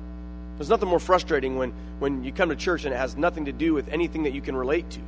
There's 0.58 0.68
nothing 0.68 0.88
more 0.88 0.98
frustrating 0.98 1.56
when, 1.56 1.72
when 2.00 2.24
you 2.24 2.32
come 2.32 2.48
to 2.48 2.56
church 2.56 2.84
and 2.84 2.92
it 2.92 2.98
has 2.98 3.16
nothing 3.16 3.44
to 3.44 3.52
do 3.52 3.72
with 3.74 3.88
anything 3.88 4.24
that 4.24 4.32
you 4.32 4.40
can 4.40 4.56
relate 4.56 4.90
to. 4.90 5.00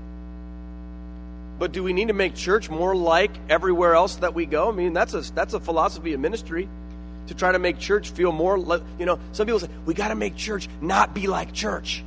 But 1.58 1.72
do 1.72 1.82
we 1.82 1.92
need 1.92 2.08
to 2.08 2.14
make 2.14 2.36
church 2.36 2.70
more 2.70 2.94
like 2.94 3.32
everywhere 3.48 3.94
else 3.94 4.16
that 4.16 4.32
we 4.32 4.46
go? 4.46 4.68
I 4.68 4.72
mean, 4.72 4.92
that's 4.92 5.12
a, 5.12 5.20
that's 5.34 5.52
a 5.52 5.60
philosophy 5.60 6.14
of 6.14 6.20
ministry 6.20 6.68
to 7.26 7.34
try 7.34 7.52
to 7.52 7.58
make 7.58 7.78
church 7.78 8.10
feel 8.10 8.32
more, 8.32 8.56
you 8.98 9.06
know, 9.06 9.18
some 9.32 9.46
people 9.46 9.60
say, 9.60 9.68
we 9.84 9.92
got 9.92 10.08
to 10.08 10.14
make 10.14 10.36
church 10.36 10.68
not 10.80 11.14
be 11.14 11.26
like 11.26 11.52
church. 11.52 12.02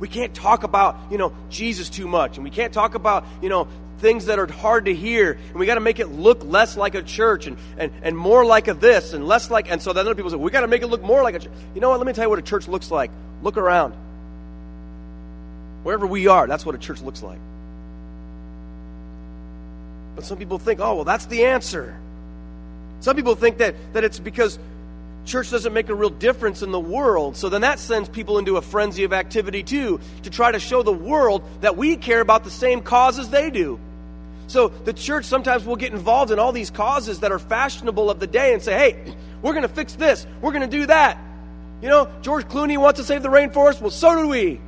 We 0.00 0.08
can't 0.08 0.34
talk 0.34 0.64
about, 0.64 0.96
you 1.10 1.18
know, 1.18 1.32
Jesus 1.50 1.88
too 1.88 2.06
much. 2.06 2.36
And 2.36 2.44
we 2.44 2.50
can't 2.50 2.72
talk 2.72 2.94
about, 2.94 3.24
you 3.40 3.48
know, 3.48 3.68
things 3.98 4.26
that 4.26 4.38
are 4.38 4.50
hard 4.50 4.86
to 4.86 4.94
hear. 4.94 5.32
And 5.32 5.54
we 5.54 5.66
got 5.66 5.76
to 5.76 5.80
make 5.80 5.98
it 5.98 6.08
look 6.08 6.44
less 6.44 6.76
like 6.76 6.94
a 6.94 7.02
church 7.02 7.46
and, 7.46 7.56
and, 7.78 7.92
and 8.02 8.16
more 8.16 8.44
like 8.44 8.68
a 8.68 8.74
this 8.74 9.12
and 9.12 9.26
less 9.26 9.50
like. 9.50 9.70
And 9.70 9.80
so 9.80 9.92
then 9.92 10.04
other 10.06 10.14
people 10.14 10.30
say, 10.30 10.36
we 10.36 10.50
got 10.50 10.62
to 10.62 10.68
make 10.68 10.82
it 10.82 10.88
look 10.88 11.02
more 11.02 11.22
like 11.22 11.34
a 11.34 11.38
church. 11.38 11.52
You 11.74 11.80
know 11.80 11.90
what? 11.90 11.98
Let 11.98 12.06
me 12.06 12.12
tell 12.12 12.24
you 12.24 12.30
what 12.30 12.38
a 12.38 12.42
church 12.42 12.68
looks 12.68 12.90
like. 12.90 13.10
Look 13.42 13.56
around. 13.56 13.94
Wherever 15.84 16.06
we 16.06 16.26
are, 16.26 16.46
that's 16.46 16.64
what 16.64 16.74
a 16.74 16.78
church 16.78 17.00
looks 17.02 17.22
like. 17.22 17.38
But 20.16 20.24
some 20.24 20.38
people 20.38 20.58
think, 20.58 20.80
oh, 20.80 20.96
well, 20.96 21.04
that's 21.04 21.26
the 21.26 21.46
answer. 21.46 21.96
Some 23.00 23.16
people 23.16 23.34
think 23.34 23.58
that, 23.58 23.74
that 23.92 24.04
it's 24.04 24.18
because 24.18 24.58
church 25.24 25.50
doesn't 25.50 25.72
make 25.72 25.88
a 25.88 25.94
real 25.94 26.10
difference 26.10 26.62
in 26.62 26.70
the 26.70 26.80
world. 26.80 27.36
So 27.36 27.48
then 27.48 27.62
that 27.62 27.78
sends 27.78 28.08
people 28.08 28.38
into 28.38 28.56
a 28.56 28.62
frenzy 28.62 29.04
of 29.04 29.12
activity 29.12 29.62
too, 29.62 30.00
to 30.22 30.30
try 30.30 30.52
to 30.52 30.58
show 30.58 30.82
the 30.82 30.92
world 30.92 31.42
that 31.60 31.76
we 31.76 31.96
care 31.96 32.20
about 32.20 32.44
the 32.44 32.50
same 32.50 32.82
causes 32.82 33.30
they 33.30 33.50
do. 33.50 33.78
So 34.46 34.68
the 34.68 34.92
church 34.92 35.24
sometimes 35.24 35.64
will 35.64 35.76
get 35.76 35.92
involved 35.92 36.30
in 36.30 36.38
all 36.38 36.52
these 36.52 36.70
causes 36.70 37.20
that 37.20 37.32
are 37.32 37.38
fashionable 37.38 38.10
of 38.10 38.20
the 38.20 38.26
day 38.26 38.52
and 38.52 38.62
say, 38.62 38.74
hey, 38.74 39.14
we're 39.42 39.52
going 39.52 39.62
to 39.62 39.68
fix 39.68 39.94
this, 39.94 40.26
we're 40.40 40.52
going 40.52 40.68
to 40.68 40.76
do 40.76 40.86
that. 40.86 41.18
You 41.82 41.88
know, 41.88 42.10
George 42.22 42.46
Clooney 42.46 42.78
wants 42.78 43.00
to 43.00 43.04
save 43.04 43.22
the 43.22 43.28
rainforest, 43.28 43.80
well, 43.80 43.90
so 43.90 44.22
do 44.22 44.28
we. 44.28 44.60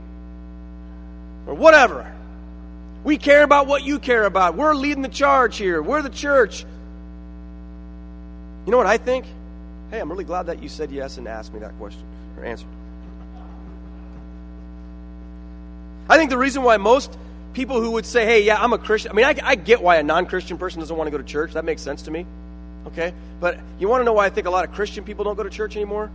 Or 1.47 1.55
whatever. 1.55 2.13
We 3.05 3.19
care 3.19 3.43
about 3.43 3.67
what 3.67 3.85
you 3.85 3.99
care 3.99 4.25
about. 4.25 4.57
We're 4.57 4.75
leading 4.75 5.03
the 5.03 5.09
charge 5.09 5.57
here. 5.57 5.81
We're 5.81 6.03
the 6.03 6.11
church. 6.11 6.65
You 8.65 8.73
know 8.73 8.79
what 8.79 8.87
I 8.87 8.99
think? 8.99 9.27
Hey, 9.91 10.01
I'm 10.01 10.11
really 10.11 10.25
glad 10.25 10.47
that 10.47 10.63
you 10.63 10.69
said 10.69 10.91
yes 10.91 11.19
and 11.19 11.29
asked 11.29 11.53
me 11.53 11.61
that 11.61 11.77
question 11.79 12.03
or 12.37 12.45
answered. 12.45 12.69
I 16.09 16.17
think 16.17 16.31
the 16.31 16.39
reason 16.39 16.63
why 16.63 16.77
most 16.77 17.17
people 17.53 17.81
who 17.81 17.93
would 17.93 18.07
say, 18.07 18.25
hey, 18.25 18.43
yeah, 18.43 18.63
I'm 18.63 18.73
a 18.73 18.79
Christian, 18.79 19.11
I 19.11 19.15
mean, 19.15 19.25
I, 19.25 19.35
I 19.43 19.55
get 19.55 19.83
why 19.83 19.97
a 19.97 20.03
non 20.03 20.27
Christian 20.27 20.59
person 20.59 20.81
doesn't 20.81 20.97
want 20.97 21.09
to 21.09 21.11
go 21.11 21.19
to 21.19 21.25
church. 21.25 21.55
That 21.55 21.65
makes 21.65 21.83
sense 21.83 22.03
to 22.03 22.11
me. 22.11 22.27
Okay? 22.89 23.13
But 23.41 23.59
you 23.79 23.89
want 23.89 24.01
to 24.01 24.05
know 24.05 24.13
why 24.13 24.27
I 24.27 24.31
think 24.31 24.47
a 24.47 24.51
lot 24.51 24.65
of 24.65 24.73
Christian 24.73 25.05
people 25.05 25.25
don't 25.25 25.37
go 25.37 25.43
to 25.43 25.51
church 25.51 25.77
anymore? 25.77 26.11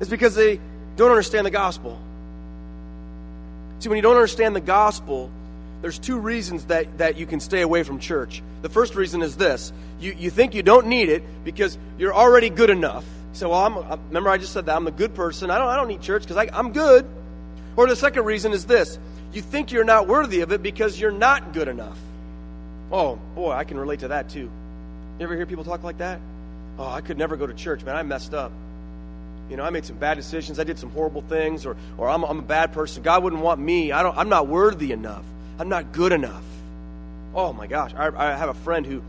It's 0.00 0.10
because 0.10 0.34
they 0.34 0.58
don't 0.96 1.10
understand 1.10 1.46
the 1.46 1.50
gospel. 1.50 1.98
See, 3.78 3.88
when 3.88 3.96
you 3.96 4.02
don't 4.02 4.16
understand 4.16 4.56
the 4.56 4.60
gospel, 4.60 5.30
there's 5.84 5.98
two 5.98 6.18
reasons 6.18 6.64
that, 6.64 6.96
that 6.96 7.18
you 7.18 7.26
can 7.26 7.40
stay 7.40 7.60
away 7.60 7.82
from 7.82 7.98
church. 7.98 8.42
The 8.62 8.70
first 8.70 8.94
reason 8.94 9.20
is 9.20 9.36
this 9.36 9.70
you, 10.00 10.14
you 10.18 10.30
think 10.30 10.54
you 10.54 10.62
don't 10.62 10.86
need 10.86 11.10
it 11.10 11.22
because 11.44 11.76
you're 11.98 12.14
already 12.14 12.48
good 12.48 12.70
enough. 12.70 13.04
So, 13.34 13.50
well, 13.50 13.66
I'm, 13.66 13.76
I, 13.76 13.98
remember 14.08 14.30
I 14.30 14.38
just 14.38 14.54
said 14.54 14.64
that 14.64 14.76
I'm 14.76 14.86
a 14.86 14.90
good 14.90 15.14
person. 15.14 15.50
I 15.50 15.58
don't, 15.58 15.68
I 15.68 15.76
don't 15.76 15.88
need 15.88 16.00
church 16.00 16.22
because 16.22 16.48
I'm 16.54 16.72
good. 16.72 17.04
Or 17.76 17.86
the 17.86 17.96
second 17.96 18.24
reason 18.24 18.52
is 18.52 18.64
this 18.64 18.98
you 19.34 19.42
think 19.42 19.72
you're 19.72 19.84
not 19.84 20.08
worthy 20.08 20.40
of 20.40 20.52
it 20.52 20.62
because 20.62 20.98
you're 20.98 21.12
not 21.12 21.52
good 21.52 21.68
enough. 21.68 21.98
Oh, 22.90 23.16
boy, 23.34 23.52
I 23.52 23.64
can 23.64 23.78
relate 23.78 24.00
to 24.00 24.08
that 24.08 24.30
too. 24.30 24.48
You 25.18 25.20
ever 25.20 25.36
hear 25.36 25.44
people 25.44 25.64
talk 25.64 25.82
like 25.82 25.98
that? 25.98 26.18
Oh, 26.78 26.88
I 26.88 27.02
could 27.02 27.18
never 27.18 27.36
go 27.36 27.46
to 27.46 27.52
church, 27.52 27.84
man. 27.84 27.94
I 27.94 28.04
messed 28.04 28.32
up. 28.32 28.52
You 29.50 29.58
know, 29.58 29.64
I 29.64 29.68
made 29.68 29.84
some 29.84 29.98
bad 29.98 30.14
decisions. 30.14 30.58
I 30.58 30.64
did 30.64 30.78
some 30.78 30.88
horrible 30.92 31.20
things, 31.20 31.66
or, 31.66 31.76
or 31.98 32.08
I'm, 32.08 32.24
I'm 32.24 32.38
a 32.38 32.42
bad 32.42 32.72
person. 32.72 33.02
God 33.02 33.22
wouldn't 33.22 33.42
want 33.42 33.60
me. 33.60 33.92
I 33.92 34.02
don't, 34.02 34.16
I'm 34.16 34.30
not 34.30 34.46
worthy 34.46 34.90
enough. 34.90 35.26
I'm 35.58 35.68
not 35.68 35.92
good 35.92 36.12
enough. 36.12 36.42
Oh 37.34 37.52
my 37.52 37.66
gosh. 37.66 37.92
I, 37.94 38.08
I 38.08 38.36
have 38.36 38.48
a 38.48 38.54
friend 38.54 38.84
who, 38.84 39.02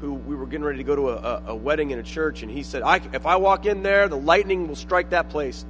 who 0.00 0.14
we 0.14 0.34
were 0.34 0.46
getting 0.46 0.64
ready 0.64 0.78
to 0.78 0.84
go 0.84 0.96
to 0.96 1.10
a, 1.10 1.42
a 1.48 1.54
wedding 1.54 1.90
in 1.90 1.98
a 1.98 2.02
church, 2.02 2.42
and 2.42 2.50
he 2.50 2.62
said, 2.62 2.82
I, 2.82 3.00
If 3.12 3.26
I 3.26 3.36
walk 3.36 3.66
in 3.66 3.82
there, 3.82 4.08
the 4.08 4.16
lightning 4.16 4.68
will 4.68 4.76
strike 4.76 5.10
that 5.10 5.28
place. 5.30 5.64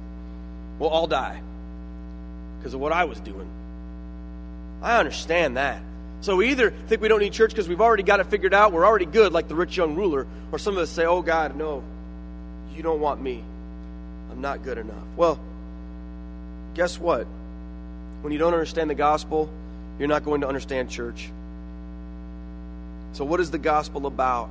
We'll 0.79 0.89
all 0.89 1.07
die 1.07 1.41
because 2.57 2.73
of 2.73 2.79
what 2.79 2.91
I 2.91 3.05
was 3.05 3.19
doing. 3.19 3.47
I 4.81 4.99
understand 4.99 5.57
that. 5.57 5.81
So 6.21 6.35
we 6.35 6.49
either 6.49 6.69
think 6.69 7.01
we 7.01 7.07
don't 7.07 7.19
need 7.19 7.33
church 7.33 7.51
because 7.51 7.67
we've 7.67 7.81
already 7.81 8.03
got 8.03 8.19
it 8.19 8.27
figured 8.27 8.53
out, 8.53 8.71
we're 8.71 8.85
already 8.85 9.05
good, 9.05 9.33
like 9.33 9.47
the 9.47 9.55
rich 9.55 9.75
young 9.75 9.95
ruler, 9.95 10.27
or 10.51 10.59
some 10.59 10.75
of 10.75 10.83
us 10.83 10.89
say, 10.89 11.05
Oh 11.05 11.21
God, 11.21 11.55
no, 11.55 11.83
you 12.75 12.83
don't 12.83 12.99
want 12.99 13.21
me. 13.21 13.43
I'm 14.31 14.41
not 14.41 14.63
good 14.63 14.77
enough. 14.77 15.03
Well, 15.17 15.39
guess 16.75 16.99
what? 16.99 17.25
When 18.21 18.31
you 18.31 18.39
don't 18.39 18.53
understand 18.53 18.89
the 18.89 18.95
gospel, 18.95 19.49
you're 19.99 20.07
not 20.07 20.23
going 20.23 20.41
to 20.41 20.47
understand 20.47 20.89
church. 20.89 21.29
So, 23.13 23.25
what 23.25 23.39
is 23.39 23.51
the 23.51 23.57
gospel 23.57 24.05
about? 24.05 24.49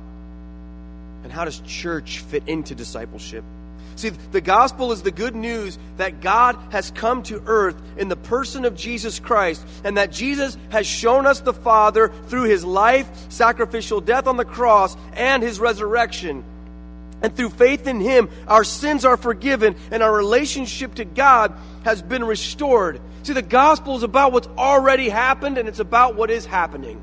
And 1.23 1.31
how 1.31 1.45
does 1.45 1.59
church 1.61 2.19
fit 2.19 2.43
into 2.47 2.75
discipleship? 2.75 3.43
See, 3.95 4.09
the 4.09 4.41
gospel 4.41 4.91
is 4.91 5.01
the 5.01 5.11
good 5.11 5.35
news 5.35 5.77
that 5.97 6.21
God 6.21 6.57
has 6.71 6.91
come 6.91 7.23
to 7.23 7.43
earth 7.45 7.75
in 7.97 8.07
the 8.07 8.15
person 8.15 8.65
of 8.65 8.75
Jesus 8.75 9.19
Christ, 9.19 9.65
and 9.83 9.97
that 9.97 10.11
Jesus 10.11 10.57
has 10.69 10.87
shown 10.87 11.25
us 11.25 11.41
the 11.41 11.53
Father 11.53 12.11
through 12.27 12.43
his 12.43 12.63
life, 12.63 13.09
sacrificial 13.29 14.01
death 14.01 14.27
on 14.27 14.37
the 14.37 14.45
cross, 14.45 14.95
and 15.13 15.43
his 15.43 15.59
resurrection. 15.59 16.43
And 17.21 17.35
through 17.35 17.51
faith 17.51 17.85
in 17.87 17.99
him, 17.99 18.29
our 18.47 18.63
sins 18.63 19.05
are 19.05 19.17
forgiven, 19.17 19.75
and 19.91 20.01
our 20.01 20.11
relationship 20.11 20.95
to 20.95 21.05
God 21.05 21.53
has 21.83 22.01
been 22.01 22.23
restored. 22.23 22.99
See, 23.23 23.33
the 23.33 23.43
gospel 23.43 23.95
is 23.95 24.03
about 24.03 24.31
what's 24.31 24.47
already 24.57 25.07
happened 25.07 25.57
and 25.57 25.67
it's 25.67 25.79
about 25.79 26.15
what 26.15 26.31
is 26.31 26.45
happening. 26.45 26.99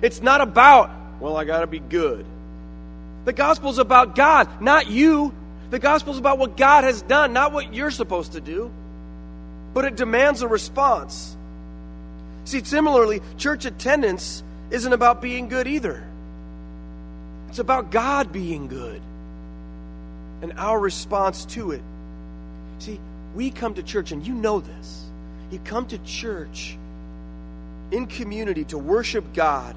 It's 0.00 0.20
not 0.20 0.40
about, 0.40 0.90
well, 1.20 1.36
I 1.36 1.44
got 1.44 1.60
to 1.60 1.68
be 1.68 1.78
good. 1.78 2.26
The 3.24 3.32
gospel 3.32 3.70
is 3.70 3.78
about 3.78 4.16
God, 4.16 4.60
not 4.60 4.88
you. 4.88 5.32
The 5.70 5.78
gospel 5.78 6.12
is 6.12 6.18
about 6.18 6.38
what 6.38 6.56
God 6.56 6.82
has 6.82 7.02
done, 7.02 7.32
not 7.32 7.52
what 7.52 7.72
you're 7.72 7.92
supposed 7.92 8.32
to 8.32 8.40
do. 8.40 8.70
But 9.74 9.84
it 9.84 9.94
demands 9.94 10.42
a 10.42 10.48
response. 10.48 11.36
See, 12.44 12.64
similarly, 12.64 13.22
church 13.38 13.64
attendance 13.64 14.42
isn't 14.70 14.92
about 14.92 15.22
being 15.22 15.48
good 15.48 15.68
either. 15.68 16.02
It's 17.48 17.60
about 17.60 17.92
God 17.92 18.32
being 18.32 18.66
good 18.66 19.00
and 20.42 20.52
our 20.58 20.78
response 20.78 21.44
to 21.46 21.70
it. 21.70 21.82
See, 22.80 23.00
we 23.34 23.50
come 23.50 23.74
to 23.74 23.82
church, 23.82 24.12
and 24.12 24.26
you 24.26 24.34
know 24.34 24.60
this. 24.60 25.04
You 25.50 25.60
come 25.60 25.86
to 25.86 25.98
church 25.98 26.76
in 27.90 28.06
community 28.06 28.64
to 28.64 28.78
worship 28.78 29.32
God, 29.32 29.76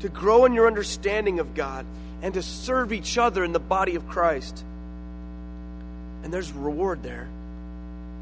to 0.00 0.08
grow 0.08 0.46
in 0.46 0.54
your 0.54 0.66
understanding 0.66 1.38
of 1.38 1.54
God, 1.54 1.84
and 2.22 2.34
to 2.34 2.42
serve 2.42 2.92
each 2.92 3.18
other 3.18 3.44
in 3.44 3.52
the 3.52 3.60
body 3.60 3.94
of 3.96 4.08
Christ. 4.08 4.64
And 6.24 6.32
there's 6.32 6.50
reward 6.52 7.02
there. 7.02 7.28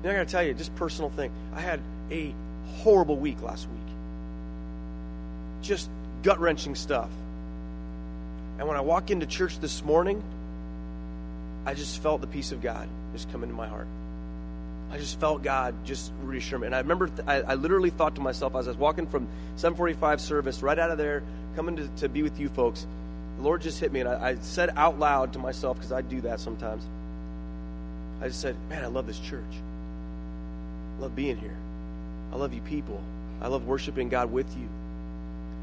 And 0.03 0.11
I 0.11 0.15
gotta 0.15 0.31
tell 0.31 0.43
you, 0.43 0.55
just 0.55 0.75
personal 0.77 1.11
thing. 1.11 1.31
I 1.55 1.61
had 1.61 1.81
a 2.11 2.35
horrible 2.79 3.17
week 3.17 3.43
last 3.43 3.69
week. 3.69 3.95
Just 5.63 5.89
gut 6.23 6.41
wrenching 6.41 6.75
stuff. 6.75 7.11
And 8.59 8.67
when 8.67 8.77
I 8.77 8.81
walk 8.81 9.11
into 9.11 9.27
church 9.27 9.59
this 9.61 9.85
morning, 9.85 10.23
I 11.67 11.75
just 11.75 12.03
felt 12.03 12.21
the 12.21 12.27
peace 12.27 12.53
of 12.53 12.63
God 12.63 12.89
just 13.13 13.31
come 13.31 13.43
into 13.43 13.55
my 13.55 13.69
heart. 13.69 13.87
I 14.91 14.99
just 14.99 15.21
felt 15.21 15.43
God 15.43 15.75
just 15.85 16.11
reassure 16.23 16.59
me. 16.59 16.67
And 16.67 16.75
I 16.75 16.79
remember, 16.79 17.07
th- 17.07 17.29
I, 17.29 17.43
I, 17.43 17.55
literally 17.55 17.91
thought 17.91 18.17
to 18.17 18.21
myself 18.21 18.57
as 18.57 18.67
I 18.67 18.71
was 18.71 18.77
walking 18.77 19.07
from 19.07 19.29
745 19.57 20.21
service 20.21 20.63
right 20.63 20.79
out 20.79 20.91
of 20.91 20.99
there, 20.99 21.23
coming 21.55 21.77
to, 21.77 21.89
to 21.99 22.09
be 22.09 22.23
with 22.23 22.41
you 22.41 22.49
folks, 22.49 22.87
the 23.37 23.43
Lord 23.43 23.63
just 23.63 23.79
hit 23.79 23.93
me. 23.93 24.01
And 24.01 24.09
I, 24.09 24.31
I 24.31 24.35
said 24.37 24.71
out 24.77 24.99
loud 24.99 25.35
to 25.35 25.39
myself, 25.39 25.77
because 25.77 25.93
I 25.93 26.01
do 26.01 26.23
that 26.23 26.41
sometimes, 26.41 26.83
I 28.21 28.29
just 28.29 28.41
said, 28.41 28.57
Man, 28.69 28.83
I 28.83 28.89
love 28.89 29.07
this 29.07 29.21
church. 29.21 29.45
I 30.99 31.03
love 31.03 31.15
being 31.15 31.37
here. 31.37 31.57
I 32.33 32.37
love 32.37 32.53
you 32.53 32.61
people. 32.63 33.01
I 33.41 33.49
love 33.49 33.67
worshiping 33.67 34.09
God 34.09 34.33
with 34.33 34.49
you. 34.57 34.69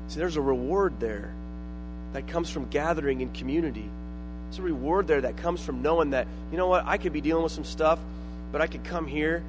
See, 0.07 0.19
there's 0.19 0.37
a 0.37 0.41
reward 0.41 0.99
there 0.99 1.33
that 2.13 2.27
comes 2.27 2.49
from 2.49 2.69
gathering 2.69 3.21
in 3.21 3.29
community. 3.29 3.89
There's 4.47 4.59
a 4.59 4.63
reward 4.63 5.07
there 5.07 5.21
that 5.21 5.37
comes 5.37 5.61
from 5.63 5.81
knowing 5.81 6.11
that, 6.11 6.27
you 6.51 6.57
know 6.57 6.67
what, 6.67 6.85
I 6.85 6.97
could 6.97 7.13
be 7.13 7.21
dealing 7.21 7.43
with 7.43 7.51
some 7.51 7.65
stuff 7.65 7.99
but 8.51 8.61
I 8.61 8.67
could 8.67 8.83
come 8.83 9.07
here 9.07 9.43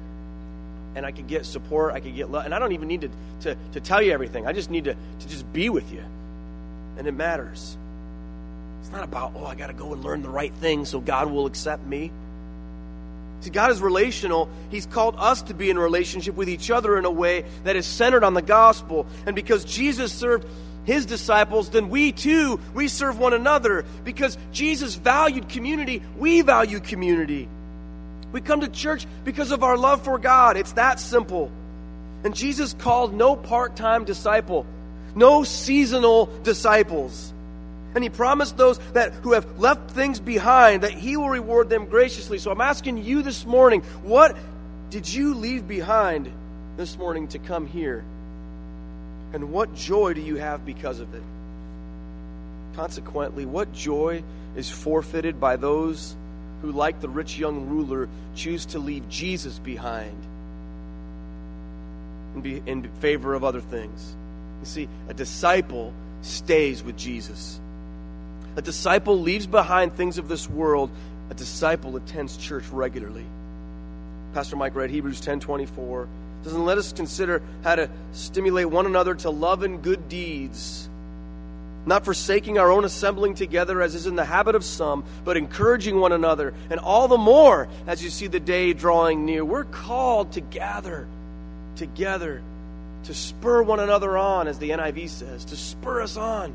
and 0.95 1.05
I 1.05 1.11
could 1.11 1.27
get 1.27 1.45
support, 1.45 1.93
I 1.93 1.99
could 1.99 2.15
get 2.15 2.29
love. 2.29 2.45
And 2.45 2.53
I 2.53 2.59
don't 2.59 2.71
even 2.71 2.87
need 2.87 3.01
to, 3.01 3.09
to, 3.41 3.57
to 3.73 3.79
tell 3.79 4.01
you 4.01 4.11
everything. 4.11 4.47
I 4.47 4.53
just 4.53 4.69
need 4.69 4.85
to, 4.85 4.93
to 4.93 5.27
just 5.27 5.51
be 5.53 5.69
with 5.69 5.91
you. 5.91 6.03
And 6.97 7.07
it 7.07 7.11
matters. 7.11 7.77
It's 8.81 8.91
not 8.91 9.03
about, 9.03 9.33
oh, 9.35 9.45
I 9.45 9.55
got 9.55 9.67
to 9.67 9.73
go 9.73 9.93
and 9.93 10.03
learn 10.03 10.23
the 10.23 10.29
right 10.29 10.53
thing 10.53 10.85
so 10.85 10.99
God 10.99 11.31
will 11.31 11.45
accept 11.45 11.85
me. 11.85 12.11
See, 13.41 13.51
God 13.51 13.71
is 13.71 13.81
relational. 13.81 14.49
He's 14.69 14.85
called 14.85 15.15
us 15.17 15.43
to 15.43 15.53
be 15.53 15.69
in 15.69 15.79
relationship 15.79 16.35
with 16.35 16.49
each 16.49 16.69
other 16.69 16.97
in 16.97 17.05
a 17.05 17.11
way 17.11 17.45
that 17.63 17.75
is 17.77 17.85
centered 17.85 18.23
on 18.23 18.33
the 18.33 18.41
gospel. 18.41 19.05
And 19.25 19.35
because 19.35 19.63
Jesus 19.63 20.11
served 20.11 20.45
his 20.89 21.05
disciples, 21.05 21.69
then 21.69 21.89
we 21.89 22.11
too, 22.11 22.59
we 22.73 22.87
serve 22.87 23.19
one 23.19 23.33
another. 23.33 23.85
Because 24.03 24.37
Jesus 24.51 24.95
valued 24.95 25.47
community, 25.47 26.01
we 26.17 26.41
value 26.41 26.79
community. 26.79 27.47
We 28.31 28.41
come 28.41 28.61
to 28.61 28.67
church 28.67 29.05
because 29.23 29.51
of 29.51 29.63
our 29.63 29.77
love 29.77 30.03
for 30.03 30.17
God. 30.17 30.57
It's 30.57 30.73
that 30.73 30.99
simple. 30.99 31.51
And 32.23 32.35
Jesus 32.35 32.73
called 32.73 33.13
no 33.13 33.35
part 33.35 33.75
time 33.75 34.03
disciple, 34.03 34.65
no 35.15 35.43
seasonal 35.43 36.25
disciples. 36.41 37.33
And 37.93 38.03
he 38.03 38.09
promised 38.09 38.57
those 38.57 38.79
that 38.93 39.13
who 39.13 39.33
have 39.33 39.59
left 39.59 39.91
things 39.91 40.19
behind 40.19 40.83
that 40.83 40.91
he 40.91 41.17
will 41.17 41.29
reward 41.29 41.69
them 41.69 41.85
graciously. 41.85 42.39
So 42.39 42.51
I'm 42.51 42.61
asking 42.61 43.03
you 43.03 43.21
this 43.21 43.45
morning, 43.45 43.81
what 44.03 44.35
did 44.89 45.07
you 45.07 45.35
leave 45.35 45.67
behind 45.67 46.31
this 46.77 46.97
morning 46.97 47.27
to 47.29 47.39
come 47.39 47.67
here? 47.67 48.03
And 49.33 49.51
what 49.51 49.73
joy 49.75 50.13
do 50.13 50.21
you 50.21 50.37
have 50.37 50.65
because 50.65 50.99
of 50.99 51.13
it? 51.13 51.23
Consequently, 52.75 53.45
what 53.45 53.73
joy 53.73 54.23
is 54.55 54.69
forfeited 54.69 55.39
by 55.39 55.55
those 55.55 56.15
who, 56.61 56.71
like 56.71 56.99
the 56.99 57.09
rich 57.09 57.37
young 57.37 57.67
ruler, 57.67 58.09
choose 58.35 58.65
to 58.67 58.79
leave 58.79 59.07
Jesus 59.09 59.59
behind 59.59 60.17
in, 62.35 62.41
be, 62.41 62.61
in 62.65 62.83
favor 62.99 63.33
of 63.33 63.43
other 63.43 63.61
things. 63.61 64.15
You 64.61 64.65
see, 64.65 64.89
a 65.07 65.13
disciple 65.13 65.93
stays 66.21 66.83
with 66.83 66.97
Jesus. 66.97 67.59
A 68.55 68.61
disciple 68.61 69.19
leaves 69.19 69.47
behind 69.47 69.95
things 69.95 70.17
of 70.17 70.27
this 70.27 70.49
world. 70.49 70.89
A 71.29 71.33
disciple 71.33 71.95
attends 71.95 72.35
church 72.37 72.65
regularly. 72.71 73.25
Pastor 74.33 74.55
Mike 74.55 74.75
read 74.75 74.89
Hebrews 74.89 75.21
10 75.21 75.39
24. 75.39 76.07
Doesn't 76.43 76.65
let 76.65 76.77
us 76.77 76.93
consider 76.93 77.41
how 77.63 77.75
to 77.75 77.89
stimulate 78.13 78.69
one 78.69 78.85
another 78.85 79.15
to 79.15 79.29
love 79.29 79.63
and 79.63 79.81
good 79.81 80.07
deeds 80.07 80.89
not 81.85 82.05
forsaking 82.05 82.59
our 82.59 82.71
own 82.71 82.85
assembling 82.85 83.33
together 83.33 83.81
as 83.81 83.95
is 83.95 84.05
in 84.05 84.15
the 84.15 84.25
habit 84.25 84.55
of 84.55 84.63
some, 84.63 85.03
but 85.23 85.37
encouraging 85.37 85.99
one 85.99 86.11
another, 86.11 86.53
and 86.69 86.79
all 86.79 87.07
the 87.07 87.17
more 87.17 87.67
as 87.87 88.03
you 88.03 88.09
see 88.09 88.27
the 88.27 88.39
day 88.39 88.73
drawing 88.73 89.25
near. 89.25 89.43
We're 89.43 89.63
called 89.63 90.33
to 90.33 90.41
gather 90.41 91.07
together 91.75 92.41
to 93.05 93.13
spur 93.13 93.63
one 93.63 93.79
another 93.79 94.17
on, 94.17 94.47
as 94.47 94.59
the 94.59 94.69
NIV 94.69 95.09
says, 95.09 95.45
to 95.45 95.55
spur 95.55 96.01
us 96.01 96.17
on, 96.17 96.53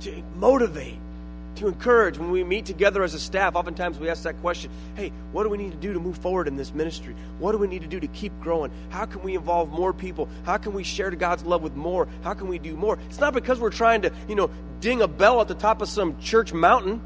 to 0.00 0.22
motivate, 0.36 0.98
to 1.56 1.68
encourage. 1.68 2.18
When 2.18 2.30
we 2.30 2.44
meet 2.44 2.66
together 2.66 3.02
as 3.02 3.14
a 3.14 3.18
staff, 3.18 3.54
oftentimes 3.54 3.98
we 3.98 4.08
ask 4.08 4.22
that 4.24 4.40
question 4.40 4.70
hey, 4.94 5.12
what 5.32 5.42
do 5.42 5.48
we 5.48 5.58
need 5.58 5.72
to 5.72 5.78
do 5.78 5.92
to 5.92 6.00
move 6.00 6.18
forward 6.18 6.48
in 6.48 6.56
this 6.56 6.72
ministry? 6.72 7.14
What 7.38 7.52
do 7.52 7.58
we 7.58 7.66
need 7.66 7.82
to 7.82 7.88
do 7.88 8.00
to 8.00 8.06
keep 8.08 8.38
growing? 8.40 8.70
How 8.90 9.06
can 9.06 9.22
we 9.22 9.34
involve 9.34 9.70
more 9.70 9.92
people? 9.92 10.28
How 10.44 10.56
can 10.56 10.72
we 10.72 10.84
share 10.84 11.10
God's 11.10 11.44
love 11.44 11.62
with 11.62 11.74
more? 11.74 12.08
How 12.22 12.34
can 12.34 12.48
we 12.48 12.58
do 12.58 12.76
more? 12.76 12.98
It's 13.08 13.20
not 13.20 13.34
because 13.34 13.60
we're 13.60 13.70
trying 13.70 14.02
to, 14.02 14.12
you 14.28 14.34
know, 14.34 14.50
ding 14.80 15.02
a 15.02 15.08
bell 15.08 15.40
at 15.40 15.48
the 15.48 15.54
top 15.54 15.82
of 15.82 15.88
some 15.88 16.18
church 16.20 16.52
mountain. 16.52 17.00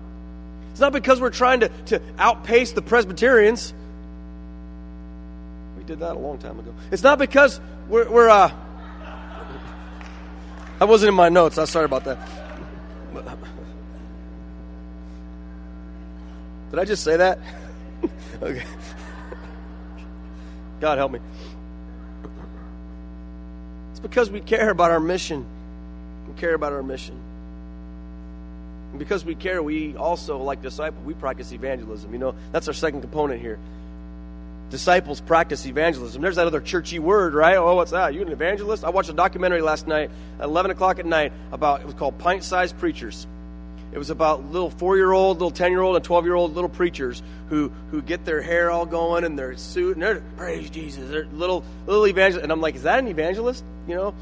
It's 0.71 0.81
not 0.81 0.93
because 0.93 1.21
we're 1.21 1.31
trying 1.31 1.61
to, 1.61 1.69
to 1.87 2.01
outpace 2.19 2.73
the 2.73 2.83
Presbyterians. 2.83 3.75
We 5.77 5.85
did 5.85 6.01
that 6.01 6.17
a 6.17 6.19
long 6.19 6.39
time 6.39 6.59
ago. 6.59 6.75
It's 6.91 7.03
not 7.03 7.19
because 7.19 7.61
we're, 7.89 8.09
we're 8.09 8.29
uh, 8.29 8.53
that 10.81 10.89
wasn't 10.89 11.09
in 11.11 11.15
my 11.15 11.29
notes. 11.29 11.59
I'm 11.59 11.67
sorry 11.67 11.85
about 11.85 12.05
that. 12.05 12.19
Did 16.71 16.79
I 16.79 16.85
just 16.85 17.03
say 17.03 17.17
that? 17.17 17.39
okay. 18.43 18.65
God 20.81 20.99
help 20.99 21.13
me. 21.13 21.21
It's 23.91 24.01
because 24.01 24.31
we 24.31 24.41
care 24.41 24.71
about 24.71 24.91
our 24.91 25.01
mission. 25.01 25.45
We 26.29 26.41
care 26.41 26.55
about 26.55 26.73
our 26.73 26.83
mission. 26.83 27.19
And 28.91 28.99
because 28.99 29.25
we 29.25 29.35
care, 29.35 29.63
we 29.63 29.97
also, 29.97 30.39
like 30.39 30.63
disciples, 30.63 31.05
we 31.05 31.15
practice 31.15 31.53
evangelism. 31.53 32.13
You 32.13 32.19
know, 32.19 32.35
that's 32.53 32.67
our 32.67 32.75
second 32.75 33.03
component 33.03 33.41
here. 33.41 33.59
Disciples 34.71 35.21
practice 35.21 35.67
evangelism. 35.67 36.23
There's 36.23 36.37
that 36.37 36.47
other 36.47 36.61
churchy 36.61 37.01
word, 37.01 37.35
right? 37.35 37.57
Oh, 37.57 37.75
what's 37.75 37.91
that? 37.91 38.15
You 38.15 38.23
an 38.23 38.29
evangelist? 38.29 38.85
I 38.85 38.91
watched 38.91 39.11
a 39.11 39.15
documentary 39.15 39.61
last 39.61 39.87
night 39.87 40.11
at 40.39 40.45
11 40.45 40.71
o'clock 40.71 41.01
at 41.01 41.07
night 41.07 41.33
about, 41.51 41.81
it 41.81 41.87
was 41.87 41.95
called 41.95 42.19
Pint 42.19 42.45
Sized 42.45 42.79
Preachers. 42.79 43.27
It 43.92 43.98
was 43.98 44.11
about 44.11 44.44
little 44.53 44.70
four 44.70 44.96
year 44.96 45.11
old, 45.11 45.38
little 45.38 45.50
10 45.50 45.72
year 45.72 45.81
old, 45.83 45.96
and 45.96 46.05
12 46.05 46.24
year 46.24 46.35
old 46.35 46.55
little 46.55 46.70
preachers 46.70 47.22
who, 47.48 47.72
who 47.90 48.03
get 48.03 48.24
their 48.24 48.40
hair 48.40 48.70
all 48.70 48.87
going 48.87 49.24
and 49.24 49.38
their 49.38 49.57
suit 49.57 49.96
and 49.96 50.03
they're, 50.03 50.22
praise 50.37 50.70
Jesus. 50.70 51.11
They're 51.11 51.26
little, 51.26 51.64
little 51.87 52.07
evangelists. 52.07 52.44
And 52.44 52.53
I'm 52.53 52.61
like, 52.61 52.76
is 52.76 52.85
that 52.85 53.00
an 53.00 53.09
evangelist? 53.09 53.64
You 53.88 53.96
know, 53.96 54.14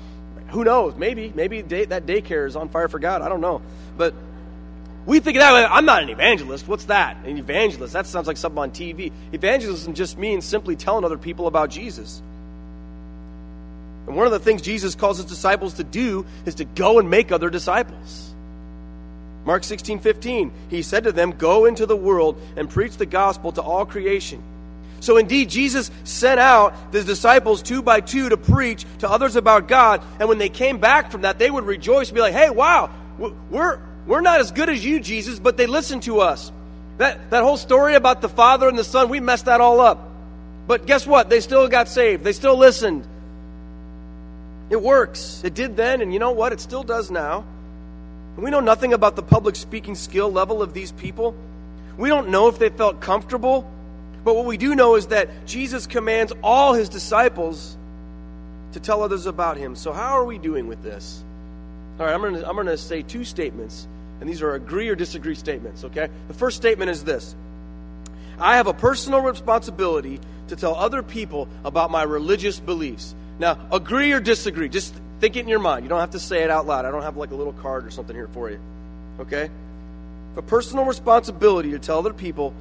who 0.48 0.64
knows? 0.64 0.94
Maybe, 0.96 1.32
maybe 1.34 1.60
day, 1.62 1.84
that 1.84 2.06
daycare 2.06 2.46
is 2.46 2.56
on 2.56 2.70
fire 2.70 2.88
for 2.88 2.98
God. 2.98 3.20
I 3.20 3.28
don't 3.28 3.42
know. 3.42 3.60
But 3.98 4.14
we 5.04 5.20
think 5.20 5.36
of 5.36 5.40
that 5.40 5.52
way. 5.52 5.64
I'm 5.64 5.84
not 5.84 6.02
an 6.02 6.08
evangelist. 6.08 6.66
What's 6.66 6.86
that? 6.86 7.18
An 7.24 7.36
evangelist. 7.36 7.92
That 7.92 8.06
sounds 8.06 8.26
like 8.26 8.38
something 8.38 8.58
on 8.58 8.70
TV. 8.70 9.12
Evangelism 9.32 9.92
just 9.94 10.16
means 10.16 10.46
simply 10.46 10.76
telling 10.76 11.04
other 11.04 11.18
people 11.18 11.46
about 11.46 11.68
Jesus. 11.68 12.22
And 14.06 14.16
one 14.16 14.24
of 14.24 14.32
the 14.32 14.38
things 14.38 14.62
Jesus 14.62 14.94
calls 14.94 15.18
his 15.18 15.26
disciples 15.26 15.74
to 15.74 15.84
do 15.84 16.24
is 16.46 16.56
to 16.56 16.64
go 16.64 16.98
and 16.98 17.10
make 17.10 17.30
other 17.30 17.50
disciples. 17.50 18.34
Mark 19.48 19.64
16, 19.64 20.00
15, 20.00 20.52
he 20.68 20.82
said 20.82 21.04
to 21.04 21.12
them, 21.12 21.30
Go 21.30 21.64
into 21.64 21.86
the 21.86 21.96
world 21.96 22.38
and 22.54 22.68
preach 22.68 22.98
the 22.98 23.06
gospel 23.06 23.50
to 23.52 23.62
all 23.62 23.86
creation. 23.86 24.42
So 25.00 25.16
indeed, 25.16 25.48
Jesus 25.48 25.90
sent 26.04 26.38
out 26.38 26.74
his 26.92 27.06
disciples 27.06 27.62
two 27.62 27.80
by 27.80 28.02
two 28.02 28.28
to 28.28 28.36
preach 28.36 28.84
to 28.98 29.10
others 29.10 29.36
about 29.36 29.66
God. 29.66 30.02
And 30.20 30.28
when 30.28 30.36
they 30.36 30.50
came 30.50 30.80
back 30.80 31.10
from 31.10 31.22
that, 31.22 31.38
they 31.38 31.50
would 31.50 31.64
rejoice 31.64 32.10
and 32.10 32.14
be 32.14 32.20
like, 32.20 32.34
hey, 32.34 32.50
wow, 32.50 32.90
we're, 33.50 33.80
we're 34.06 34.20
not 34.20 34.38
as 34.40 34.52
good 34.52 34.68
as 34.68 34.84
you, 34.84 35.00
Jesus, 35.00 35.38
but 35.38 35.56
they 35.56 35.66
listened 35.66 36.02
to 36.02 36.20
us. 36.20 36.52
That, 36.98 37.30
that 37.30 37.42
whole 37.42 37.56
story 37.56 37.94
about 37.94 38.20
the 38.20 38.28
Father 38.28 38.68
and 38.68 38.78
the 38.78 38.84
Son, 38.84 39.08
we 39.08 39.18
messed 39.18 39.46
that 39.46 39.62
all 39.62 39.80
up. 39.80 40.10
But 40.66 40.84
guess 40.84 41.06
what? 41.06 41.30
They 41.30 41.40
still 41.40 41.68
got 41.68 41.88
saved. 41.88 42.22
They 42.22 42.34
still 42.34 42.58
listened. 42.58 43.08
It 44.68 44.82
works. 44.82 45.40
It 45.42 45.54
did 45.54 45.74
then, 45.74 46.02
and 46.02 46.12
you 46.12 46.18
know 46.18 46.32
what? 46.32 46.52
It 46.52 46.60
still 46.60 46.82
does 46.82 47.10
now. 47.10 47.46
We 48.38 48.50
know 48.50 48.60
nothing 48.60 48.92
about 48.92 49.16
the 49.16 49.22
public 49.22 49.56
speaking 49.56 49.96
skill 49.96 50.30
level 50.30 50.62
of 50.62 50.72
these 50.72 50.92
people. 50.92 51.34
We 51.96 52.08
don't 52.08 52.28
know 52.28 52.46
if 52.46 52.58
they 52.58 52.68
felt 52.68 53.00
comfortable. 53.00 53.68
But 54.24 54.34
what 54.34 54.44
we 54.44 54.56
do 54.56 54.74
know 54.74 54.94
is 54.94 55.08
that 55.08 55.46
Jesus 55.46 55.86
commands 55.86 56.32
all 56.42 56.74
his 56.74 56.88
disciples 56.88 57.76
to 58.72 58.80
tell 58.80 59.02
others 59.02 59.26
about 59.26 59.56
him. 59.56 59.74
So, 59.74 59.92
how 59.92 60.18
are 60.18 60.24
we 60.24 60.38
doing 60.38 60.68
with 60.68 60.82
this? 60.82 61.24
All 61.98 62.06
right, 62.06 62.14
I'm 62.14 62.20
going 62.20 62.34
to 62.34 62.48
I'm 62.48 62.54
going 62.54 62.66
to 62.66 62.76
say 62.76 63.02
two 63.02 63.24
statements, 63.24 63.88
And 64.20 64.28
these 64.28 64.42
are 64.42 64.54
agree 64.54 64.88
or 64.88 64.94
disagree 64.94 65.34
statements, 65.34 65.84
okay? 65.84 66.08
The 66.28 66.34
first 66.34 66.56
statement 66.56 66.90
is 66.90 67.04
this 67.04 67.34
I 68.38 68.56
have 68.56 68.66
a 68.66 68.74
personal 68.74 69.20
responsibility 69.20 70.20
to 70.48 70.56
tell 70.56 70.74
other 70.74 71.02
people 71.02 71.48
about 71.64 71.90
my 71.90 72.02
religious 72.02 72.60
beliefs. 72.60 73.14
Now, 73.38 73.58
agree 73.72 74.12
or 74.12 74.20
disagree, 74.20 74.68
just 74.68 74.94
think 75.20 75.36
it 75.36 75.40
in 75.40 75.48
your 75.48 75.58
mind. 75.58 75.84
You 75.84 75.88
don't 75.88 76.00
have 76.00 76.12
to 76.12 76.20
say 76.20 76.42
it 76.42 76.50
out 76.50 76.66
loud. 76.66 76.84
I 76.84 76.90
don't 76.90 77.02
have 77.02 77.16
like 77.16 77.30
a 77.30 77.34
little 77.34 77.52
card 77.52 77.86
or 77.86 77.90
something 77.90 78.14
here 78.14 78.28
for 78.28 78.50
you, 78.50 78.58
okay? 79.20 79.50
A 80.36 80.42
personal 80.42 80.84
responsibility 80.84 81.72
to 81.72 81.78
tell 81.78 81.98
other 81.98 82.12
people 82.12 82.54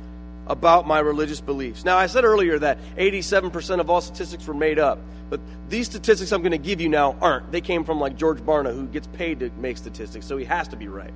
about 0.48 0.88
my 0.88 1.00
religious 1.00 1.42
beliefs. 1.42 1.84
Now, 1.84 1.98
I 1.98 2.08
said 2.08 2.24
earlier 2.24 2.58
that 2.60 2.78
87% 2.96 3.80
of 3.80 3.90
all 3.90 4.02
statistics 4.02 4.48
were 4.48 4.54
made 4.54 4.80
up, 4.80 5.00
but 5.30 5.40
these 5.70 5.88
statistics 5.88 6.32
I'm 6.32 6.42
going 6.42 6.52
to 6.52 6.58
give 6.58 6.80
you 6.80 6.90
now 6.90 7.16
aren't. 7.22 7.52
They 7.52 7.62
came 7.62 7.84
from 7.84 8.00
like 8.00 8.16
George 8.16 8.40
Barna, 8.40 8.74
who 8.74 8.88
gets 8.88 9.08
paid 9.08 9.40
to 9.42 9.52
make 9.58 9.78
statistics, 9.78 10.26
so 10.26 10.38
he 10.38 10.46
has 10.46 10.70
to 10.70 10.76
be 10.76 10.88
right. 10.88 11.12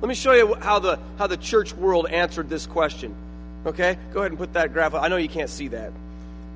Let 0.00 0.08
me 0.08 0.14
show 0.14 0.32
you 0.32 0.54
how 0.54 0.78
the, 0.78 0.98
how 1.18 1.26
the 1.26 1.36
church 1.36 1.74
world 1.74 2.08
answered 2.08 2.48
this 2.48 2.66
question. 2.66 3.14
Okay? 3.66 3.96
Go 4.12 4.20
ahead 4.20 4.32
and 4.32 4.38
put 4.38 4.54
that 4.54 4.72
graph. 4.72 4.94
I 4.94 5.08
know 5.08 5.16
you 5.16 5.28
can't 5.28 5.50
see 5.50 5.68
that, 5.68 5.92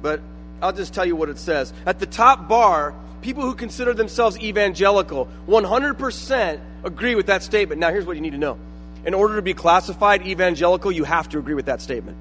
but 0.02 0.20
I'll 0.62 0.72
just 0.72 0.94
tell 0.94 1.04
you 1.04 1.16
what 1.16 1.28
it 1.28 1.38
says. 1.38 1.72
At 1.84 1.98
the 1.98 2.06
top 2.06 2.48
bar, 2.48 2.94
people 3.22 3.42
who 3.42 3.54
consider 3.54 3.94
themselves 3.94 4.38
evangelical, 4.38 5.28
100% 5.48 6.60
agree 6.84 7.14
with 7.14 7.26
that 7.26 7.42
statement. 7.42 7.80
Now, 7.80 7.90
here's 7.90 8.06
what 8.06 8.16
you 8.16 8.22
need 8.22 8.32
to 8.32 8.38
know 8.38 8.58
in 9.06 9.14
order 9.14 9.36
to 9.36 9.42
be 9.42 9.54
classified 9.54 10.26
evangelical, 10.26 10.90
you 10.90 11.04
have 11.04 11.28
to 11.28 11.38
agree 11.38 11.54
with 11.54 11.66
that 11.66 11.80
statement. 11.80 12.18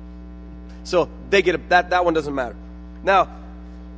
So 0.83 1.09
they 1.31 1.41
get 1.41 1.55
a, 1.55 1.57
that. 1.69 1.89
That 1.89 2.05
one 2.05 2.13
doesn't 2.13 2.35
matter. 2.35 2.55
Now, 3.03 3.27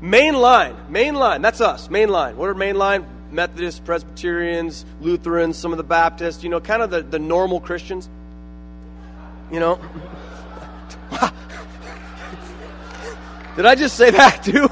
main 0.01 0.36
line, 0.36 0.75
main 0.89 1.15
line. 1.15 1.41
That's 1.41 1.60
us. 1.60 1.89
Main 1.89 2.07
line. 2.07 2.38
What 2.38 2.49
are 2.49 2.55
main 2.55 2.77
line? 2.77 3.05
Methodists, 3.29 3.81
Presbyterians, 3.81 4.86
Lutherans, 5.01 5.57
some 5.57 5.73
of 5.73 5.77
the 5.77 5.83
Baptists. 5.83 6.43
You 6.43 6.49
know, 6.49 6.62
kind 6.62 6.81
of 6.81 6.89
the, 6.89 7.01
the 7.01 7.19
normal 7.19 7.60
Christians. 7.60 8.07
You 9.51 9.60
know. 9.60 9.79
Did 13.57 13.65
I 13.65 13.75
just 13.75 13.97
say 13.97 14.12
that 14.12 14.43
too? 14.45 14.69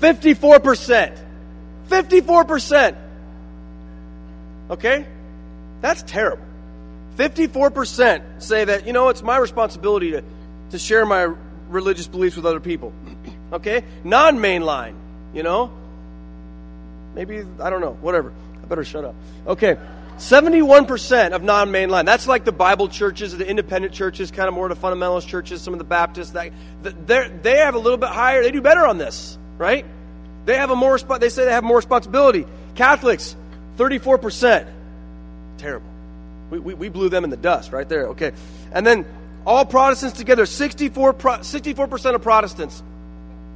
Fifty-four 0.00 0.60
percent. 0.60 1.16
54%. 1.90 2.96
Okay? 4.70 5.06
That's 5.80 6.02
terrible. 6.02 6.44
54% 7.16 8.42
say 8.42 8.64
that, 8.64 8.86
you 8.86 8.92
know, 8.92 9.08
it's 9.08 9.22
my 9.22 9.36
responsibility 9.36 10.12
to, 10.12 10.22
to 10.70 10.78
share 10.78 11.04
my 11.04 11.34
religious 11.68 12.06
beliefs 12.06 12.36
with 12.36 12.46
other 12.46 12.60
people. 12.60 12.92
okay? 13.52 13.84
Non 14.04 14.38
mainline, 14.38 14.94
you 15.34 15.42
know? 15.42 15.72
Maybe, 17.14 17.42
I 17.60 17.70
don't 17.70 17.80
know, 17.80 17.98
whatever. 18.00 18.32
I 18.62 18.66
better 18.66 18.84
shut 18.84 19.04
up. 19.04 19.16
Okay. 19.46 19.76
71% 20.18 21.32
of 21.32 21.42
non 21.42 21.70
mainline. 21.70 22.04
That's 22.04 22.28
like 22.28 22.44
the 22.44 22.52
Bible 22.52 22.88
churches, 22.88 23.36
the 23.36 23.48
independent 23.48 23.94
churches, 23.94 24.30
kind 24.30 24.48
of 24.48 24.54
more 24.54 24.68
the 24.68 24.76
fundamentalist 24.76 25.26
churches, 25.26 25.62
some 25.62 25.72
of 25.72 25.78
the 25.78 25.84
Baptists. 25.84 26.32
That, 26.32 27.42
they 27.42 27.56
have 27.56 27.74
a 27.74 27.78
little 27.78 27.98
bit 27.98 28.10
higher, 28.10 28.42
they 28.42 28.52
do 28.52 28.60
better 28.60 28.86
on 28.86 28.98
this, 28.98 29.38
right? 29.60 29.84
They 30.46 30.56
have 30.56 30.70
a 30.70 30.76
more 30.76 30.98
they 30.98 31.28
say 31.28 31.44
they 31.44 31.52
have 31.52 31.62
more 31.62 31.76
responsibility. 31.76 32.46
Catholics, 32.74 33.36
34%. 33.76 34.66
Terrible. 35.58 35.86
We, 36.50 36.58
we, 36.58 36.74
we 36.74 36.88
blew 36.88 37.10
them 37.10 37.24
in 37.24 37.30
the 37.30 37.36
dust 37.36 37.70
right 37.70 37.88
there. 37.88 38.08
Okay. 38.08 38.32
And 38.72 38.86
then 38.86 39.04
all 39.46 39.66
Protestants 39.66 40.16
together, 40.16 40.46
64, 40.46 41.12
64% 41.14 42.14
of 42.14 42.22
Protestants 42.22 42.82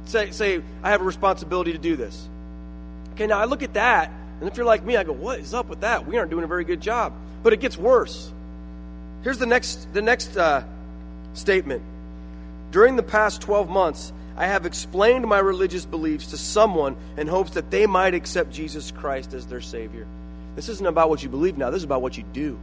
say, 0.05 0.29
say, 0.29 0.61
I 0.83 0.91
have 0.91 1.01
a 1.01 1.03
responsibility 1.03 1.73
to 1.73 1.79
do 1.79 1.95
this. 1.95 2.29
Okay, 3.13 3.25
now 3.25 3.39
I 3.39 3.45
look 3.45 3.63
at 3.63 3.73
that, 3.73 4.11
and 4.39 4.47
if 4.47 4.57
you're 4.57 4.65
like 4.65 4.85
me, 4.85 4.97
I 4.97 5.03
go, 5.03 5.13
what 5.13 5.39
is 5.39 5.53
up 5.55 5.67
with 5.67 5.81
that? 5.81 6.05
We 6.05 6.17
aren't 6.17 6.29
doing 6.29 6.43
a 6.43 6.47
very 6.47 6.65
good 6.65 6.81
job. 6.81 7.13
But 7.41 7.53
it 7.53 7.59
gets 7.59 7.77
worse. 7.77 8.31
Here's 9.23 9.39
the 9.39 9.45
next, 9.47 9.91
the 9.93 10.01
next 10.03 10.37
uh, 10.37 10.63
statement. 11.33 11.81
During 12.71 12.95
the 12.95 13.03
past 13.03 13.41
12 13.41 13.69
months, 13.69 14.13
I 14.37 14.47
have 14.47 14.65
explained 14.65 15.25
my 15.27 15.39
religious 15.39 15.85
beliefs 15.85 16.27
to 16.27 16.37
someone 16.37 16.97
in 17.17 17.27
hopes 17.27 17.51
that 17.51 17.71
they 17.71 17.85
might 17.85 18.13
accept 18.13 18.51
Jesus 18.51 18.91
Christ 18.91 19.33
as 19.33 19.45
their 19.45 19.61
Savior. 19.61 20.05
This 20.55 20.67
isn't 20.69 20.85
about 20.85 21.09
what 21.09 21.23
you 21.23 21.29
believe 21.29 21.57
now, 21.57 21.69
this 21.69 21.79
is 21.79 21.83
about 21.83 22.01
what 22.01 22.17
you 22.17 22.23
do. 22.33 22.57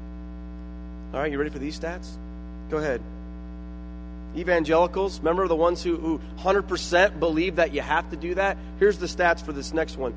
All 1.15 1.21
right, 1.21 1.31
you 1.31 1.39
ready 1.39 1.51
for 1.51 1.59
these 1.59 1.79
stats? 1.79 2.09
Go 2.71 2.79
ahead. 2.79 3.01
Evangelicals, 4.37 5.19
remember 5.19 5.47
the 5.47 5.57
ones 5.57 5.83
who, 5.83 5.97
who 5.97 6.21
100% 6.39 7.21
believe 7.21 7.57
that 7.57 7.75
you 7.75 7.83
have 7.83 8.09
to 8.11 8.17
do 8.17 8.35
that? 8.35 8.57
Here's 8.79 8.99
the 8.99 9.07
stats 9.07 9.45
for 9.45 9.53
this 9.53 9.75
next 9.75 9.99
one. 9.99 10.15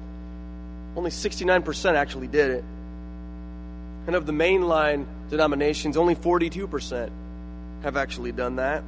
Only 0.96 1.10
69% 1.10 1.96
actually 1.96 2.28
did 2.28 2.52
it. 2.52 2.63
And 4.08 4.15
of 4.15 4.26
the 4.26 4.32
mainline 4.32 5.06
denominations, 5.30 5.98
only 5.98 6.15
42% 6.15 7.10
have 7.84 7.98
actually 7.98 8.32
done 8.32 8.58
that. 8.58 8.84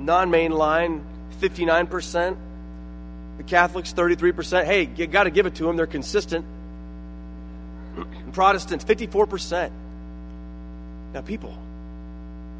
Non 0.00 0.30
mainline 0.30 1.02
59%. 1.40 2.36
The 3.36 3.42
Catholics, 3.42 3.92
33%. 3.92 4.64
Hey, 4.64 4.88
you 4.96 5.06
got 5.06 5.24
to 5.24 5.30
give 5.30 5.46
it 5.46 5.56
to 5.56 5.64
them. 5.64 5.76
They're 5.76 5.86
consistent. 5.86 6.44
Protestants, 8.32 8.84
54%. 8.84 9.70
Now, 11.12 11.20
people, 11.20 11.56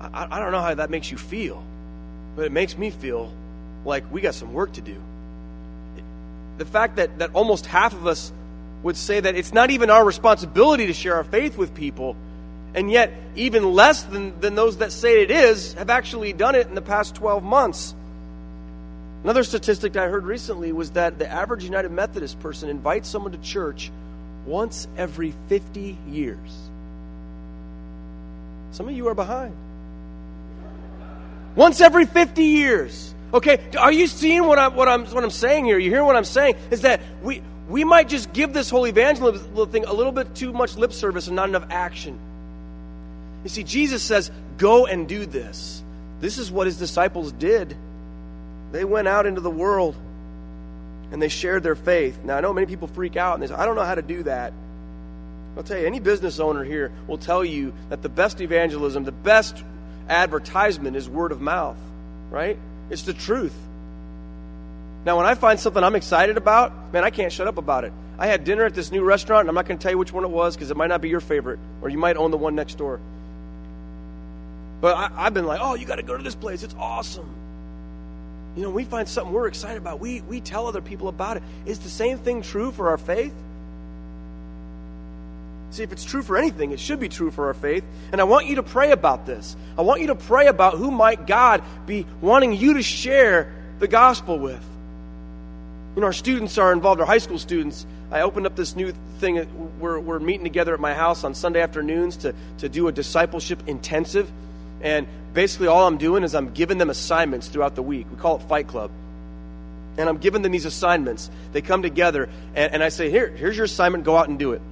I, 0.00 0.28
I 0.30 0.38
don't 0.38 0.52
know 0.52 0.60
how 0.60 0.74
that 0.74 0.90
makes 0.90 1.10
you 1.10 1.18
feel, 1.18 1.62
but 2.36 2.44
it 2.44 2.52
makes 2.52 2.76
me 2.76 2.90
feel 2.90 3.32
like 3.84 4.10
we 4.12 4.20
got 4.20 4.34
some 4.34 4.52
work 4.52 4.72
to 4.74 4.80
do. 4.80 4.96
The 6.58 6.64
fact 6.64 6.96
that, 6.96 7.18
that 7.18 7.30
almost 7.34 7.66
half 7.66 7.92
of 7.92 8.06
us 8.06 8.32
would 8.82 8.96
say 8.96 9.18
that 9.18 9.34
it's 9.34 9.52
not 9.52 9.70
even 9.70 9.90
our 9.90 10.04
responsibility 10.04 10.86
to 10.86 10.92
share 10.92 11.16
our 11.16 11.24
faith 11.24 11.56
with 11.56 11.74
people, 11.74 12.16
and 12.74 12.90
yet 12.90 13.12
even 13.34 13.72
less 13.72 14.02
than, 14.04 14.38
than 14.40 14.54
those 14.54 14.78
that 14.78 14.92
say 14.92 15.22
it 15.22 15.30
is 15.30 15.74
have 15.74 15.90
actually 15.90 16.32
done 16.32 16.54
it 16.54 16.66
in 16.66 16.74
the 16.74 16.82
past 16.82 17.14
12 17.16 17.42
months. 17.42 17.94
Another 19.24 19.42
statistic 19.42 19.96
I 19.96 20.08
heard 20.08 20.24
recently 20.26 20.70
was 20.70 20.90
that 20.92 21.18
the 21.18 21.26
average 21.26 21.64
United 21.64 21.90
Methodist 21.90 22.38
person 22.40 22.68
invites 22.68 23.08
someone 23.08 23.32
to 23.32 23.38
church 23.38 23.90
once 24.44 24.86
every 24.98 25.32
50 25.48 25.96
years. 26.10 26.50
Some 28.72 28.86
of 28.86 28.94
you 28.94 29.08
are 29.08 29.14
behind. 29.14 29.56
Once 31.56 31.80
every 31.80 32.04
50 32.04 32.44
years. 32.44 33.14
Okay, 33.32 33.58
are 33.78 33.92
you 33.92 34.08
seeing 34.08 34.46
what 34.46 34.58
I'm, 34.58 34.74
what 34.74 34.88
I'm, 34.88 35.06
what 35.06 35.24
I'm 35.24 35.30
saying 35.30 35.64
here? 35.64 35.78
You 35.78 35.88
hear 35.88 36.04
what 36.04 36.16
I'm 36.16 36.24
saying? 36.24 36.56
Is 36.70 36.82
that 36.82 37.00
we, 37.22 37.40
we 37.66 37.82
might 37.82 38.10
just 38.10 38.30
give 38.34 38.52
this 38.52 38.68
whole 38.68 38.86
evangelism 38.86 39.70
thing 39.70 39.86
a 39.86 39.92
little 39.92 40.12
bit 40.12 40.34
too 40.34 40.52
much 40.52 40.76
lip 40.76 40.92
service 40.92 41.28
and 41.28 41.36
not 41.36 41.48
enough 41.48 41.66
action. 41.70 42.18
You 43.42 43.48
see, 43.48 43.64
Jesus 43.64 44.02
says, 44.02 44.30
go 44.58 44.84
and 44.86 45.08
do 45.08 45.24
this. 45.24 45.82
This 46.20 46.36
is 46.36 46.50
what 46.50 46.66
his 46.66 46.78
disciples 46.78 47.32
did. 47.32 47.74
They 48.74 48.84
went 48.84 49.06
out 49.06 49.24
into 49.24 49.40
the 49.40 49.52
world 49.52 49.94
and 51.12 51.22
they 51.22 51.28
shared 51.28 51.62
their 51.62 51.76
faith. 51.76 52.18
Now, 52.24 52.36
I 52.36 52.40
know 52.40 52.52
many 52.52 52.66
people 52.66 52.88
freak 52.88 53.16
out 53.16 53.34
and 53.34 53.42
they 53.42 53.46
say, 53.46 53.54
I 53.54 53.66
don't 53.66 53.76
know 53.76 53.84
how 53.84 53.94
to 53.94 54.02
do 54.02 54.24
that. 54.24 54.52
I'll 55.56 55.62
tell 55.62 55.78
you, 55.78 55.86
any 55.86 56.00
business 56.00 56.40
owner 56.40 56.64
here 56.64 56.90
will 57.06 57.16
tell 57.16 57.44
you 57.44 57.72
that 57.90 58.02
the 58.02 58.08
best 58.08 58.40
evangelism, 58.40 59.04
the 59.04 59.12
best 59.12 59.62
advertisement 60.08 60.96
is 60.96 61.08
word 61.08 61.30
of 61.30 61.40
mouth, 61.40 61.76
right? 62.32 62.58
It's 62.90 63.02
the 63.02 63.14
truth. 63.14 63.54
Now, 65.04 65.18
when 65.18 65.26
I 65.26 65.36
find 65.36 65.60
something 65.60 65.84
I'm 65.84 65.94
excited 65.94 66.36
about, 66.36 66.92
man, 66.92 67.04
I 67.04 67.10
can't 67.10 67.32
shut 67.32 67.46
up 67.46 67.58
about 67.58 67.84
it. 67.84 67.92
I 68.18 68.26
had 68.26 68.42
dinner 68.42 68.64
at 68.64 68.74
this 68.74 68.90
new 68.90 69.04
restaurant, 69.04 69.42
and 69.42 69.50
I'm 69.50 69.54
not 69.54 69.66
going 69.66 69.78
to 69.78 69.82
tell 69.84 69.92
you 69.92 69.98
which 69.98 70.12
one 70.12 70.24
it 70.24 70.30
was 70.30 70.56
because 70.56 70.72
it 70.72 70.76
might 70.76 70.88
not 70.88 71.00
be 71.00 71.10
your 71.10 71.20
favorite, 71.20 71.60
or 71.80 71.90
you 71.90 71.98
might 71.98 72.16
own 72.16 72.32
the 72.32 72.38
one 72.38 72.56
next 72.56 72.76
door. 72.76 72.98
But 74.80 74.96
I, 74.96 75.22
have 75.22 75.34
been 75.34 75.46
like, 75.46 75.60
oh, 75.62 75.76
you 75.76 75.86
got 75.86 75.96
to 75.96 76.02
go 76.02 76.16
to 76.16 76.24
this 76.24 76.34
place. 76.34 76.64
It's 76.64 76.74
awesome. 76.76 77.43
You 78.56 78.62
know, 78.62 78.70
we 78.70 78.84
find 78.84 79.08
something 79.08 79.32
we're 79.32 79.48
excited 79.48 79.78
about, 79.78 80.00
we, 80.00 80.20
we 80.22 80.40
tell 80.40 80.66
other 80.66 80.80
people 80.80 81.08
about 81.08 81.36
it. 81.36 81.42
Is 81.66 81.80
the 81.80 81.88
same 81.88 82.18
thing 82.18 82.42
true 82.42 82.70
for 82.70 82.90
our 82.90 82.98
faith? 82.98 83.34
See, 85.70 85.82
if 85.82 85.90
it's 85.90 86.04
true 86.04 86.22
for 86.22 86.36
anything, 86.36 86.70
it 86.70 86.78
should 86.78 87.00
be 87.00 87.08
true 87.08 87.32
for 87.32 87.46
our 87.46 87.54
faith. 87.54 87.82
And 88.12 88.20
I 88.20 88.24
want 88.24 88.46
you 88.46 88.56
to 88.56 88.62
pray 88.62 88.92
about 88.92 89.26
this. 89.26 89.56
I 89.76 89.82
want 89.82 90.00
you 90.00 90.06
to 90.08 90.14
pray 90.14 90.46
about 90.46 90.74
who 90.74 90.92
might 90.92 91.26
God 91.26 91.64
be 91.84 92.06
wanting 92.20 92.52
you 92.52 92.74
to 92.74 92.82
share 92.82 93.52
the 93.80 93.88
gospel 93.88 94.38
with. 94.38 94.62
You 95.96 96.00
know, 96.00 96.06
our 96.06 96.12
students 96.12 96.58
are 96.58 96.72
involved, 96.72 97.00
our 97.00 97.06
high 97.06 97.18
school 97.18 97.40
students. 97.40 97.86
I 98.12 98.20
opened 98.20 98.46
up 98.46 98.54
this 98.54 98.76
new 98.76 98.92
thing. 99.18 99.44
We're, 99.80 99.98
we're 99.98 100.20
meeting 100.20 100.44
together 100.44 100.74
at 100.74 100.80
my 100.80 100.94
house 100.94 101.24
on 101.24 101.34
Sunday 101.34 101.60
afternoons 101.60 102.18
to, 102.18 102.34
to 102.58 102.68
do 102.68 102.86
a 102.86 102.92
discipleship 102.92 103.60
intensive. 103.66 104.30
And 104.80 105.06
basically, 105.32 105.68
all 105.68 105.86
I'm 105.86 105.98
doing 105.98 106.24
is 106.24 106.34
I'm 106.34 106.52
giving 106.52 106.78
them 106.78 106.90
assignments 106.90 107.48
throughout 107.48 107.74
the 107.74 107.82
week. 107.82 108.06
We 108.10 108.16
call 108.16 108.36
it 108.36 108.42
Fight 108.42 108.68
Club. 108.68 108.90
And 109.96 110.08
I'm 110.08 110.18
giving 110.18 110.42
them 110.42 110.52
these 110.52 110.64
assignments. 110.64 111.30
They 111.52 111.62
come 111.62 111.82
together, 111.82 112.28
and, 112.54 112.74
and 112.74 112.82
I 112.82 112.88
say, 112.88 113.10
Here, 113.10 113.28
here's 113.28 113.56
your 113.56 113.64
assignment, 113.64 114.04
go 114.04 114.16
out 114.16 114.28
and 114.28 114.38
do 114.38 114.52
it. 114.52 114.62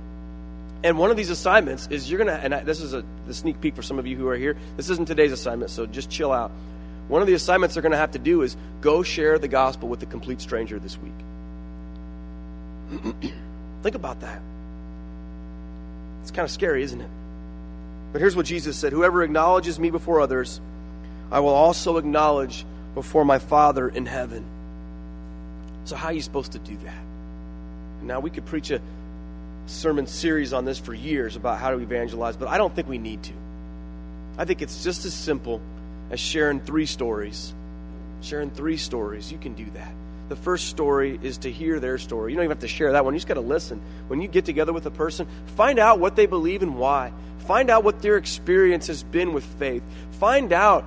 And 0.85 0.99
one 0.99 1.11
of 1.13 1.17
these 1.17 1.31
assignments 1.31 1.87
is 1.91 2.11
you're 2.11 2.19
going 2.19 2.37
to, 2.37 2.45
and 2.45 2.55
I, 2.55 2.61
this 2.65 2.81
is 2.81 2.93
a 2.93 3.05
the 3.27 3.35
sneak 3.35 3.61
peek 3.61 3.77
for 3.77 3.83
some 3.83 3.99
of 3.99 4.07
you 4.07 4.17
who 4.17 4.27
are 4.29 4.37
here. 4.37 4.57
This 4.77 4.91
isn't 4.91 5.07
today's 5.07 5.33
assignment, 5.33 5.71
so 5.71 5.87
just 5.87 6.11
chill 6.11 6.33
out. 6.33 6.51
One 7.09 7.21
of 7.21 7.29
the 7.29 7.35
assignments 7.35 7.75
they're 7.75 7.83
going 7.83 7.93
to 7.93 7.99
have 7.99 8.13
to 8.13 8.19
do 8.19 8.43
is 8.43 8.57
go 8.81 9.03
share 9.03 9.39
the 9.39 9.49
gospel 9.49 9.89
with 9.89 10.03
a 10.03 10.07
complete 10.07 10.41
stranger 10.41 10.79
this 10.79 10.99
week. 10.99 11.13
Think 13.83 13.95
about 13.95 14.21
that. 14.21 14.41
It's 16.23 16.31
kind 16.31 16.45
of 16.45 16.51
scary, 16.51 16.83
isn't 16.83 17.01
it? 17.01 17.11
But 18.13 18.21
here's 18.21 18.37
what 18.37 18.47
Jesus 18.47 18.77
said 18.77 18.93
Whoever 18.93 19.23
acknowledges 19.23 19.79
me 19.79 19.91
before 19.91 20.21
others, 20.21 20.61
I 21.31 21.41
will 21.41 21.55
also 21.55 21.97
acknowledge 21.97 22.65
before 22.95 23.25
my 23.25 23.39
Father 23.39 23.89
in 23.89 24.07
heaven. 24.07 24.45
So, 25.85 25.97
how 25.97 26.09
are 26.09 26.13
you 26.13 26.23
supposed 26.23 26.53
to 26.53 26.59
do 26.59 26.77
that? 26.85 27.03
Now, 28.03 28.21
we 28.21 28.31
could 28.31 28.47
preach 28.47 28.71
a 28.71 28.81
sermon 29.67 30.07
series 30.07 30.53
on 30.53 30.65
this 30.65 30.79
for 30.79 30.93
years 30.93 31.37
about 31.37 31.59
how 31.59 31.71
to 31.71 31.79
evangelize, 31.79 32.37
but 32.37 32.49
I 32.49 32.59
don't 32.59 32.75
think 32.75 32.89
we 32.89 32.99
need 32.99 33.23
to. 33.25 33.33
I 34.37 34.45
think 34.45 34.63
it's 34.63 34.85
just 34.85 35.05
as 35.05 35.15
simple 35.15 35.61
as 36.11 36.21
sharing 36.21 36.61
three 36.61 36.87
stories. 36.87 37.55
Sharing 38.21 38.51
three 38.51 38.77
stories, 38.77 39.33
you 39.33 39.39
can 39.39 39.55
do 39.55 39.67
that. 39.75 39.93
The 40.33 40.37
first 40.37 40.69
story 40.69 41.21
is 41.23 41.37
to 41.39 41.53
hear 41.53 41.79
their 41.79 41.99
story. 41.99 42.33
You 42.33 42.37
don't 42.37 42.45
even 42.45 42.57
have 42.57 42.63
to 42.63 42.67
share 42.69 42.93
that 42.93 43.05
one. 43.05 43.13
You 43.13 43.19
just 43.19 43.29
got 43.29 43.35
to 43.35 43.43
listen. 43.43 43.83
When 44.09 44.23
you 44.23 44.29
get 44.29 44.47
together 44.47 44.73
with 44.73 44.87
a 44.87 44.91
person, 44.91 45.27
find 45.57 45.79
out 45.79 45.99
what 45.99 46.17
they 46.17 46.25
believe 46.25 46.63
and 46.63 46.79
why. 46.79 47.13
Find 47.41 47.69
out 47.69 47.85
what 47.85 48.01
their 48.01 48.17
experience 48.17 48.87
has 48.87 49.03
been 49.03 49.35
with 49.35 49.45
faith. 49.45 49.83
Find 50.13 50.55
out 50.55 50.85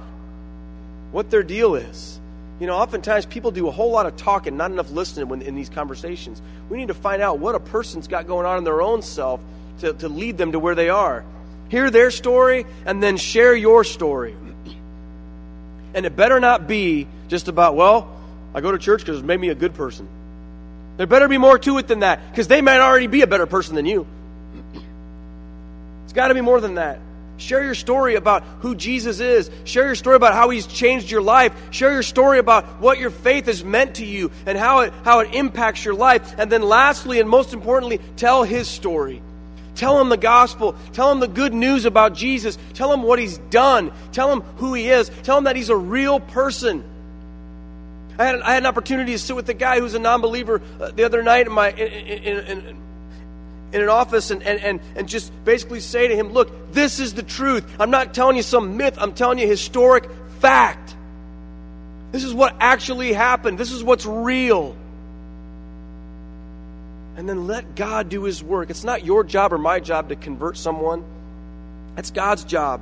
what 1.11 1.29
their 1.29 1.43
deal 1.43 1.75
is. 1.75 2.19
You 2.59 2.65
know, 2.65 2.75
oftentimes 2.75 3.27
people 3.27 3.51
do 3.51 3.67
a 3.67 3.71
whole 3.71 3.91
lot 3.91 4.07
of 4.07 4.17
talking, 4.17 4.57
not 4.57 4.71
enough 4.71 4.89
listening 4.89 5.29
when, 5.29 5.43
in 5.43 5.53
these 5.53 5.69
conversations. 5.69 6.41
We 6.67 6.79
need 6.79 6.87
to 6.87 6.95
find 6.95 7.21
out 7.21 7.37
what 7.37 7.53
a 7.53 7.59
person's 7.59 8.07
got 8.07 8.25
going 8.25 8.47
on 8.47 8.57
in 8.57 8.63
their 8.63 8.81
own 8.81 9.03
self 9.03 9.41
to, 9.81 9.93
to 9.93 10.09
lead 10.09 10.39
them 10.39 10.53
to 10.53 10.59
where 10.59 10.73
they 10.73 10.89
are. 10.89 11.23
Hear 11.69 11.91
their 11.91 12.09
story 12.09 12.65
and 12.83 13.03
then 13.03 13.17
share 13.17 13.53
your 13.53 13.83
story. 13.83 14.35
And 15.93 16.03
it 16.03 16.15
better 16.15 16.39
not 16.39 16.67
be 16.67 17.05
just 17.27 17.47
about, 17.47 17.75
well, 17.75 18.14
I 18.55 18.61
go 18.61 18.71
to 18.71 18.79
church 18.79 19.01
because 19.01 19.19
it 19.19 19.25
made 19.25 19.39
me 19.39 19.49
a 19.49 19.55
good 19.55 19.73
person. 19.73 20.07
There 20.95 21.05
better 21.05 21.27
be 21.27 21.37
more 21.37 21.59
to 21.59 21.77
it 21.77 21.87
than 21.87 21.99
that 21.99 22.31
because 22.31 22.47
they 22.47 22.61
might 22.61 22.79
already 22.79 23.07
be 23.07 23.21
a 23.21 23.27
better 23.27 23.45
person 23.45 23.75
than 23.75 23.85
you. 23.85 24.07
It's 26.05 26.13
got 26.13 26.29
to 26.29 26.33
be 26.33 26.39
more 26.39 26.61
than 26.61 26.75
that. 26.75 26.99
Share 27.35 27.61
your 27.61 27.75
story 27.75 28.15
about 28.15 28.43
who 28.61 28.73
Jesus 28.73 29.19
is. 29.19 29.51
Share 29.65 29.87
your 29.87 29.95
story 29.95 30.15
about 30.15 30.33
how 30.33 30.49
he's 30.51 30.67
changed 30.67 31.11
your 31.11 31.21
life. 31.21 31.53
Share 31.71 31.91
your 31.91 32.01
story 32.01 32.39
about 32.39 32.79
what 32.79 32.97
your 32.97 33.09
faith 33.09 33.47
has 33.47 33.61
meant 33.61 33.95
to 33.95 34.05
you 34.05 34.31
and 34.45 34.57
how 34.57 34.79
it, 34.79 34.93
how 35.03 35.19
it 35.19 35.35
impacts 35.35 35.83
your 35.83 35.93
life. 35.93 36.35
And 36.37 36.49
then, 36.49 36.61
lastly, 36.63 37.19
and 37.19 37.29
most 37.29 37.53
importantly, 37.53 37.99
tell 38.15 38.43
his 38.43 38.69
story. 38.69 39.21
Tell 39.75 39.99
him 39.99 40.07
the 40.07 40.15
gospel. 40.15 40.77
Tell 40.93 41.11
him 41.11 41.19
the 41.19 41.27
good 41.27 41.53
news 41.53 41.83
about 41.83 42.13
Jesus. 42.13 42.57
Tell 42.73 42.93
him 42.93 43.03
what 43.03 43.19
he's 43.19 43.37
done. 43.37 43.91
Tell 44.13 44.31
him 44.31 44.39
who 44.55 44.73
he 44.73 44.89
is. 44.89 45.11
Tell 45.23 45.37
him 45.37 45.43
that 45.43 45.57
he's 45.57 45.67
a 45.67 45.75
real 45.75 46.21
person. 46.21 46.85
I 48.17 48.25
had, 48.25 48.41
I 48.41 48.53
had 48.53 48.63
an 48.63 48.67
opportunity 48.67 49.11
to 49.13 49.19
sit 49.19 49.35
with 49.35 49.49
a 49.49 49.53
guy 49.53 49.79
who's 49.79 49.93
a 49.93 49.99
non 49.99 50.21
believer 50.21 50.61
uh, 50.79 50.91
the 50.91 51.03
other 51.03 51.21
night 51.23 51.47
in 51.47 51.53
my. 51.53 51.71
In, 51.71 51.87
in, 51.87 52.39
in, 52.45 52.77
in 53.73 53.81
an 53.81 53.89
office 53.89 54.31
and, 54.31 54.41
and, 54.41 54.59
and, 54.61 54.79
and 54.95 55.09
just 55.09 55.31
basically 55.43 55.81
say 55.81 56.07
to 56.07 56.15
him, 56.15 56.31
Look, 56.31 56.71
this 56.71 56.99
is 56.99 57.13
the 57.13 57.23
truth. 57.23 57.65
I'm 57.79 57.91
not 57.91 58.13
telling 58.13 58.37
you 58.37 58.43
some 58.43 58.77
myth, 58.77 58.97
I'm 58.99 59.13
telling 59.13 59.37
you 59.37 59.47
historic 59.47 60.09
fact. 60.39 60.95
This 62.11 62.23
is 62.23 62.33
what 62.33 62.55
actually 62.59 63.11
happened, 63.11 63.57
this 63.57 63.71
is 63.71 63.83
what's 63.83 64.05
real. 64.05 64.77
And 67.17 67.27
then 67.27 67.47
let 67.47 67.75
God 67.75 68.09
do 68.09 68.23
his 68.23 68.43
work. 68.43 68.69
It's 68.69 68.83
not 68.83 69.05
your 69.05 69.23
job 69.23 69.53
or 69.53 69.57
my 69.57 69.79
job 69.79 70.09
to 70.09 70.15
convert 70.15 70.57
someone, 70.57 71.03
that's 71.95 72.11
God's 72.11 72.43
job. 72.45 72.81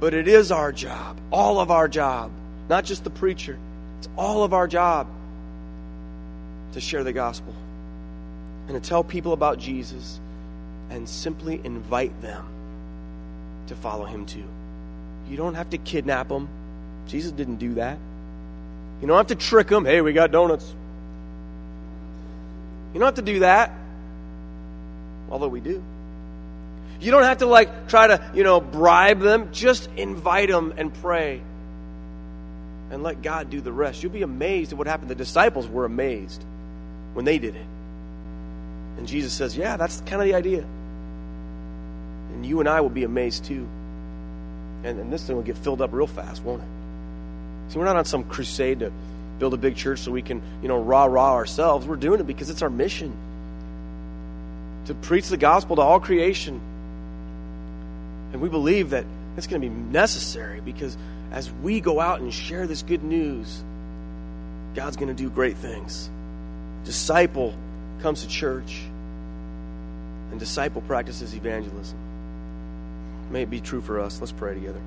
But 0.00 0.14
it 0.14 0.28
is 0.28 0.52
our 0.52 0.72
job, 0.72 1.18
all 1.32 1.60
of 1.60 1.70
our 1.70 1.88
job, 1.88 2.30
not 2.68 2.84
just 2.84 3.04
the 3.04 3.10
preacher. 3.10 3.58
It's 3.98 4.08
all 4.16 4.44
of 4.44 4.52
our 4.52 4.68
job 4.68 5.08
to 6.72 6.80
share 6.80 7.04
the 7.04 7.12
gospel 7.12 7.54
and 8.68 8.80
to 8.80 8.88
tell 8.88 9.02
people 9.02 9.32
about 9.32 9.58
Jesus 9.58 10.20
and 10.90 11.08
simply 11.08 11.60
invite 11.64 12.20
them 12.20 12.46
to 13.66 13.74
follow 13.74 14.04
him 14.04 14.26
too. 14.26 14.44
You 15.28 15.36
don't 15.36 15.54
have 15.54 15.70
to 15.70 15.78
kidnap 15.78 16.28
them. 16.28 16.48
Jesus 17.06 17.32
didn't 17.32 17.56
do 17.56 17.74
that. 17.74 17.98
You 19.00 19.08
don't 19.08 19.16
have 19.16 19.28
to 19.28 19.34
trick 19.34 19.68
them. 19.68 19.84
Hey, 19.84 20.00
we 20.00 20.12
got 20.12 20.30
donuts. 20.30 20.66
You 22.92 23.00
don't 23.00 23.06
have 23.06 23.24
to 23.24 23.32
do 23.32 23.40
that. 23.40 23.72
Although 25.30 25.48
we 25.48 25.60
do. 25.60 25.82
You 27.00 27.10
don't 27.10 27.22
have 27.22 27.38
to 27.38 27.46
like 27.46 27.88
try 27.88 28.08
to, 28.08 28.30
you 28.34 28.42
know, 28.42 28.60
bribe 28.60 29.20
them. 29.20 29.52
Just 29.52 29.88
invite 29.96 30.48
them 30.48 30.74
and 30.76 30.92
pray. 30.94 31.42
And 32.90 33.02
let 33.02 33.22
God 33.22 33.50
do 33.50 33.60
the 33.60 33.72
rest. 33.72 34.02
You'll 34.02 34.12
be 34.12 34.22
amazed 34.22 34.72
at 34.72 34.78
what 34.78 34.86
happened. 34.86 35.10
The 35.10 35.14
disciples 35.14 35.68
were 35.68 35.84
amazed 35.84 36.42
when 37.12 37.24
they 37.24 37.38
did 37.38 37.54
it. 37.54 37.66
And 38.96 39.06
Jesus 39.06 39.32
says, 39.32 39.56
Yeah, 39.56 39.76
that's 39.76 40.00
kind 40.02 40.20
of 40.22 40.26
the 40.26 40.34
idea. 40.34 40.64
And 42.32 42.46
you 42.46 42.60
and 42.60 42.68
I 42.68 42.80
will 42.80 42.90
be 42.90 43.04
amazed 43.04 43.44
too. 43.44 43.66
And, 44.84 44.98
and 45.00 45.12
this 45.12 45.24
thing 45.24 45.36
will 45.36 45.42
get 45.42 45.58
filled 45.58 45.82
up 45.82 45.92
real 45.92 46.06
fast, 46.06 46.42
won't 46.42 46.62
it? 46.62 47.72
See, 47.72 47.78
we're 47.78 47.84
not 47.84 47.96
on 47.96 48.04
some 48.04 48.24
crusade 48.24 48.80
to 48.80 48.92
build 49.38 49.54
a 49.54 49.56
big 49.56 49.76
church 49.76 50.00
so 50.00 50.10
we 50.10 50.22
can, 50.22 50.42
you 50.62 50.68
know, 50.68 50.78
rah 50.78 51.04
rah 51.04 51.34
ourselves. 51.34 51.86
We're 51.86 51.96
doing 51.96 52.20
it 52.20 52.26
because 52.26 52.50
it's 52.50 52.62
our 52.62 52.70
mission 52.70 53.16
to 54.86 54.94
preach 54.94 55.28
the 55.28 55.36
gospel 55.36 55.76
to 55.76 55.82
all 55.82 56.00
creation. 56.00 56.60
And 58.32 58.40
we 58.40 58.48
believe 58.48 58.90
that 58.90 59.04
it's 59.38 59.46
going 59.46 59.62
to 59.62 59.68
be 59.68 59.74
necessary 59.74 60.60
because 60.60 60.96
as 61.30 61.50
we 61.62 61.80
go 61.80 62.00
out 62.00 62.20
and 62.20 62.32
share 62.32 62.66
this 62.66 62.82
good 62.82 63.02
news, 63.02 63.62
God's 64.74 64.96
going 64.96 65.08
to 65.08 65.14
do 65.14 65.30
great 65.30 65.56
things. 65.56 66.10
Disciple 66.84 67.54
comes 68.00 68.22
to 68.22 68.28
church, 68.28 68.80
and 70.30 70.38
disciple 70.38 70.82
practices 70.82 71.34
evangelism. 71.34 71.98
May 73.30 73.42
it 73.42 73.50
be 73.50 73.60
true 73.60 73.80
for 73.80 74.00
us. 74.00 74.20
Let's 74.20 74.32
pray 74.32 74.54
together. 74.54 74.80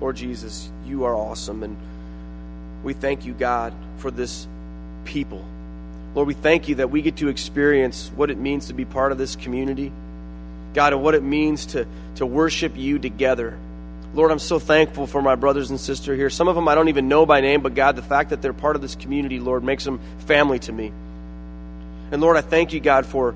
Lord 0.00 0.16
Jesus, 0.16 0.70
you 0.86 1.04
are 1.04 1.14
awesome, 1.14 1.62
and 1.62 1.76
we 2.82 2.92
thank 2.92 3.24
you, 3.24 3.32
God, 3.32 3.72
for 3.98 4.10
this 4.10 4.46
people. 5.04 5.44
Lord, 6.14 6.28
we 6.28 6.34
thank 6.34 6.68
you 6.68 6.76
that 6.76 6.90
we 6.90 7.00
get 7.02 7.16
to 7.16 7.28
experience 7.28 8.10
what 8.14 8.30
it 8.30 8.36
means 8.36 8.66
to 8.66 8.74
be 8.74 8.84
part 8.84 9.12
of 9.12 9.18
this 9.18 9.36
community. 9.36 9.92
God, 10.74 10.92
and 10.92 11.02
what 11.02 11.14
it 11.14 11.22
means 11.22 11.66
to, 11.66 11.86
to 12.16 12.26
worship 12.26 12.76
you 12.76 12.98
together. 12.98 13.58
Lord, 14.14 14.30
I'm 14.30 14.38
so 14.38 14.58
thankful 14.58 15.06
for 15.06 15.22
my 15.22 15.36
brothers 15.36 15.70
and 15.70 15.80
sisters 15.80 16.18
here. 16.18 16.28
Some 16.28 16.48
of 16.48 16.54
them 16.54 16.68
I 16.68 16.74
don't 16.74 16.88
even 16.88 17.08
know 17.08 17.24
by 17.24 17.40
name, 17.40 17.62
but 17.62 17.74
God, 17.74 17.96
the 17.96 18.02
fact 18.02 18.30
that 18.30 18.42
they're 18.42 18.52
part 18.52 18.76
of 18.76 18.82
this 18.82 18.94
community, 18.94 19.40
Lord, 19.40 19.64
makes 19.64 19.84
them 19.84 20.00
family 20.26 20.58
to 20.60 20.72
me. 20.72 20.92
And 22.10 22.20
Lord, 22.20 22.36
I 22.36 22.42
thank 22.42 22.74
you, 22.74 22.80
God, 22.80 23.06
for 23.06 23.34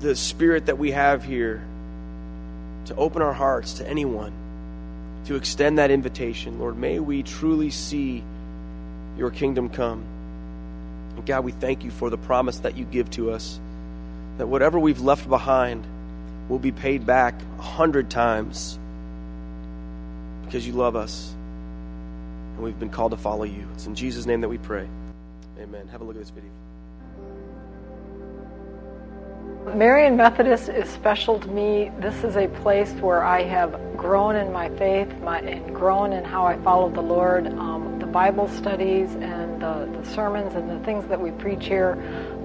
the 0.00 0.16
spirit 0.16 0.66
that 0.66 0.78
we 0.78 0.92
have 0.92 1.24
here 1.24 1.62
to 2.86 2.96
open 2.96 3.20
our 3.20 3.34
hearts 3.34 3.74
to 3.74 3.88
anyone, 3.88 4.32
to 5.26 5.36
extend 5.36 5.78
that 5.78 5.90
invitation. 5.90 6.58
Lord, 6.58 6.78
may 6.78 6.98
we 6.98 7.22
truly 7.22 7.70
see 7.70 8.24
your 9.18 9.30
kingdom 9.30 9.68
come. 9.68 10.02
And 11.16 11.26
God, 11.26 11.44
we 11.44 11.52
thank 11.52 11.84
you 11.84 11.90
for 11.90 12.08
the 12.08 12.16
promise 12.16 12.60
that 12.60 12.78
you 12.78 12.86
give 12.86 13.10
to 13.10 13.30
us 13.30 13.60
that 14.38 14.46
whatever 14.46 14.78
we've 14.78 15.00
left 15.00 15.28
behind 15.28 15.86
will 16.48 16.58
be 16.58 16.72
paid 16.72 17.06
back 17.06 17.34
a 17.58 17.62
hundred 17.62 18.10
times 18.10 18.78
because 20.52 20.66
you 20.66 20.74
love 20.74 20.96
us 20.96 21.32
and 21.32 22.58
we've 22.58 22.78
been 22.78 22.90
called 22.90 23.12
to 23.12 23.16
follow 23.16 23.44
you. 23.44 23.66
It's 23.72 23.86
in 23.86 23.94
Jesus' 23.94 24.26
name 24.26 24.42
that 24.42 24.50
we 24.50 24.58
pray. 24.58 24.86
Amen. 25.58 25.88
Have 25.88 26.02
a 26.02 26.04
look 26.04 26.14
at 26.14 26.20
this 26.20 26.28
video. 26.28 26.50
Marian 29.74 30.14
Methodist 30.14 30.68
is 30.68 30.90
special 30.90 31.40
to 31.40 31.48
me. 31.48 31.90
This 32.00 32.22
is 32.22 32.36
a 32.36 32.48
place 32.48 32.90
where 33.00 33.24
I 33.24 33.44
have 33.44 33.96
grown 33.96 34.36
in 34.36 34.52
my 34.52 34.68
faith 34.76 35.08
my, 35.22 35.38
and 35.38 35.74
grown 35.74 36.12
in 36.12 36.22
how 36.22 36.44
I 36.44 36.58
follow 36.58 36.90
the 36.90 37.00
Lord. 37.00 37.46
Um, 37.46 37.98
the 37.98 38.04
Bible 38.04 38.46
studies 38.48 39.14
and 39.14 39.62
the, 39.62 39.88
the, 40.02 40.04
sermons 40.10 40.54
and 40.54 40.68
the 40.68 40.84
things 40.84 41.06
that 41.06 41.18
we 41.18 41.30
preach 41.30 41.64
here, 41.64 41.92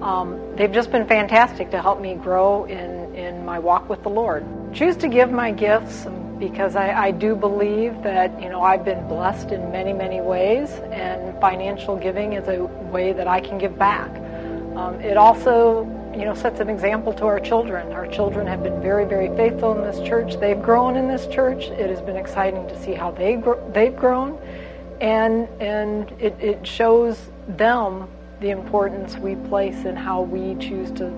um, 0.01 0.55
they've 0.55 0.71
just 0.71 0.93
been 0.93 1.07
fantastic 1.09 1.71
to 1.71 1.81
help 1.81 1.99
me 1.99 2.15
grow 2.15 2.63
in, 2.63 3.13
in 3.15 3.43
my 3.43 3.59
walk 3.59 3.89
with 3.89 4.01
the 4.03 4.09
Lord. 4.09 4.45
Choose 4.73 4.95
to 4.97 5.09
give 5.09 5.29
my 5.29 5.51
gifts 5.51 6.05
because 6.39 6.75
I, 6.75 7.07
I 7.07 7.11
do 7.11 7.35
believe 7.35 8.03
that 8.03 8.41
you 8.41 8.49
know 8.49 8.61
I've 8.61 8.85
been 8.85 9.07
blessed 9.07 9.51
in 9.51 9.71
many 9.71 9.93
many 9.93 10.21
ways, 10.21 10.71
and 10.91 11.39
financial 11.39 11.95
giving 11.95 12.33
is 12.33 12.47
a 12.47 12.63
way 12.65 13.13
that 13.13 13.27
I 13.27 13.41
can 13.41 13.57
give 13.57 13.77
back. 13.77 14.09
Um, 14.75 14.99
it 15.01 15.17
also 15.17 15.85
you 16.17 16.25
know, 16.25 16.33
sets 16.33 16.59
an 16.59 16.67
example 16.67 17.13
to 17.13 17.25
our 17.25 17.39
children. 17.39 17.91
Our 17.91 18.07
children 18.07 18.47
have 18.47 18.63
been 18.63 18.81
very, 18.81 19.05
very 19.05 19.27
faithful 19.37 19.77
in 19.77 19.83
this 19.83 20.05
church. 20.07 20.39
They've 20.39 20.59
grown 20.59 20.97
in 20.97 21.07
this 21.07 21.27
church. 21.27 21.65
It 21.65 21.91
has 21.91 22.01
been 22.01 22.17
exciting 22.17 22.67
to 22.67 22.81
see 22.81 22.93
how 22.93 23.11
they 23.11 23.41
they've 23.71 23.95
grown, 23.95 24.39
and 24.99 25.47
and 25.61 26.11
it, 26.19 26.35
it 26.39 26.65
shows 26.65 27.29
them 27.47 28.07
the 28.39 28.49
importance 28.49 29.15
we 29.17 29.35
place 29.35 29.85
in 29.85 29.95
how 29.95 30.23
we 30.23 30.55
choose 30.55 30.89
to 30.93 31.11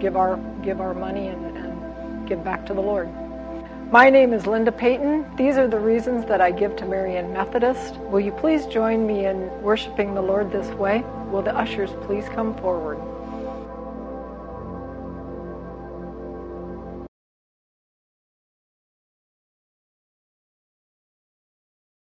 give 0.00 0.16
our 0.16 0.38
give 0.64 0.80
our 0.80 0.92
money 0.92 1.28
and, 1.28 1.56
and 1.56 2.28
give 2.28 2.42
back 2.42 2.66
to 2.66 2.74
the 2.74 2.80
Lord. 2.80 3.08
My 3.92 4.08
name 4.08 4.32
is 4.32 4.46
Linda 4.46 4.72
Payton. 4.72 5.36
These 5.36 5.58
are 5.58 5.68
the 5.68 5.78
reasons 5.78 6.24
that 6.24 6.40
I 6.40 6.50
give 6.50 6.76
to 6.76 6.86
Marian 6.86 7.30
Methodist. 7.30 7.96
Will 8.10 8.20
you 8.20 8.32
please 8.32 8.64
join 8.64 9.06
me 9.06 9.26
in 9.26 9.50
worshiping 9.60 10.14
the 10.14 10.22
Lord 10.22 10.50
this 10.50 10.68
way? 10.78 11.04
Will 11.30 11.42
the 11.42 11.54
ushers 11.54 11.90
please 12.06 12.26
come 12.30 12.56
forward? 12.56 13.11